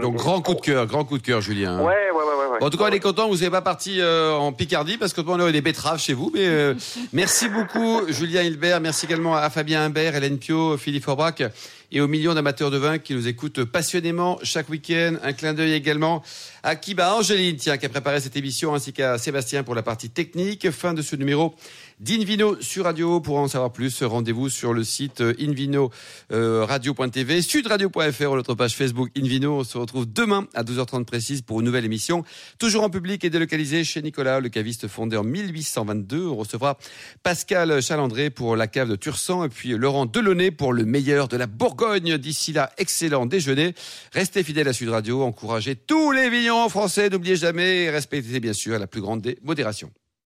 donc 0.00 0.16
grand 0.16 0.40
coup 0.40 0.54
de 0.54 0.60
cœur, 0.60 0.86
grand 0.86 1.04
coup 1.04 1.18
de 1.18 1.22
cœur, 1.22 1.40
Julien. 1.40 1.80
Ouais 1.80 2.10
ouais 2.10 2.12
ouais 2.12 2.52
ouais. 2.52 2.64
en 2.64 2.70
tout 2.70 2.78
cas, 2.78 2.84
on 2.88 2.92
est 2.92 3.00
content. 3.00 3.28
Vous 3.28 3.38
n'êtes 3.38 3.50
pas 3.50 3.62
parti 3.62 4.00
en 4.02 4.52
Picardie 4.52 4.98
parce 4.98 5.12
que 5.12 5.20
on 5.26 5.40
a 5.40 5.52
des 5.52 5.60
betteraves 5.60 6.00
chez 6.00 6.14
vous. 6.14 6.30
Mais 6.34 6.74
merci 7.12 7.48
beaucoup, 7.48 8.02
Julien 8.08 8.42
Hilbert. 8.42 8.80
Merci 8.80 9.06
également 9.06 9.36
à 9.36 9.50
Fabien 9.50 9.82
Imbert, 9.82 10.14
Hélène 10.14 10.38
Pio, 10.38 10.76
Philippe 10.76 11.04
Forbach 11.04 11.42
et 11.92 12.00
aux 12.00 12.08
millions 12.08 12.34
d'amateurs 12.34 12.70
de 12.70 12.78
vin 12.78 12.98
qui 12.98 13.14
nous 13.14 13.28
écoutent 13.28 13.64
passionnément 13.64 14.38
chaque 14.42 14.68
week-end. 14.68 15.14
Un 15.22 15.32
clin 15.32 15.54
d'œil 15.54 15.72
également 15.72 16.22
à 16.62 16.76
Kiba 16.76 17.14
Angéline, 17.14 17.56
tiens, 17.56 17.78
qui 17.78 17.86
a 17.86 17.88
préparé 17.88 18.20
cette 18.20 18.36
émission, 18.36 18.74
ainsi 18.74 18.92
qu'à 18.92 19.18
Sébastien 19.18 19.62
pour 19.62 19.74
la 19.74 19.82
partie 19.82 20.10
technique. 20.10 20.70
Fin 20.70 20.94
de 20.94 21.02
ce 21.02 21.16
numéro 21.16 21.54
d'Invino 22.00 22.60
sur 22.60 22.84
Radio. 22.84 23.20
Pour 23.20 23.38
en 23.38 23.48
savoir 23.48 23.72
plus, 23.72 24.02
rendez-vous 24.02 24.48
sur 24.48 24.72
le 24.72 24.84
site 24.84 25.22
Invino 25.40 25.90
euh, 26.32 26.64
radio.tv, 26.64 27.42
sudradio.fr 27.42 28.30
ou 28.30 28.36
notre 28.36 28.54
page 28.54 28.74
Facebook 28.74 29.10
Invino. 29.16 29.60
On 29.60 29.64
se 29.64 29.78
retrouve 29.78 30.10
demain 30.10 30.46
à 30.54 30.62
12h30 30.62 31.04
précise 31.04 31.42
pour 31.42 31.60
une 31.60 31.66
nouvelle 31.66 31.84
émission, 31.84 32.24
toujours 32.58 32.82
en 32.82 32.90
public 32.90 33.24
et 33.24 33.30
délocalisée 33.30 33.84
chez 33.84 34.02
Nicolas, 34.02 34.40
le 34.40 34.48
caviste 34.48 34.88
fondé 34.88 35.16
en 35.16 35.24
1822. 35.24 36.26
On 36.26 36.36
recevra 36.36 36.78
Pascal 37.22 37.80
Chalandré 37.80 38.30
pour 38.30 38.56
la 38.56 38.66
cave 38.66 38.90
de 38.90 38.96
Tursan 38.96 39.44
et 39.44 39.48
puis 39.48 39.70
Laurent 39.70 40.06
Delaunay 40.06 40.50
pour 40.50 40.72
le 40.72 40.84
meilleur 40.84 41.28
de 41.28 41.36
la 41.36 41.46
Bourgogne. 41.46 42.18
D'ici 42.18 42.52
là, 42.52 42.70
excellent 42.78 43.26
déjeuner. 43.26 43.74
Restez 44.12 44.42
fidèles 44.42 44.68
à 44.68 44.72
Sud 44.72 44.90
Radio, 44.90 45.22
encouragez 45.22 45.76
tous 45.76 46.12
les 46.12 46.30
vignerons 46.30 46.68
français, 46.68 47.08
n'oubliez 47.08 47.36
jamais 47.36 47.84
et 47.84 47.90
respectez 47.90 48.40
bien 48.40 48.52
sûr 48.52 48.78
la 48.78 48.86
plus 48.86 49.00
grande 49.00 49.22
des 49.22 49.38
modérations. 49.42 49.90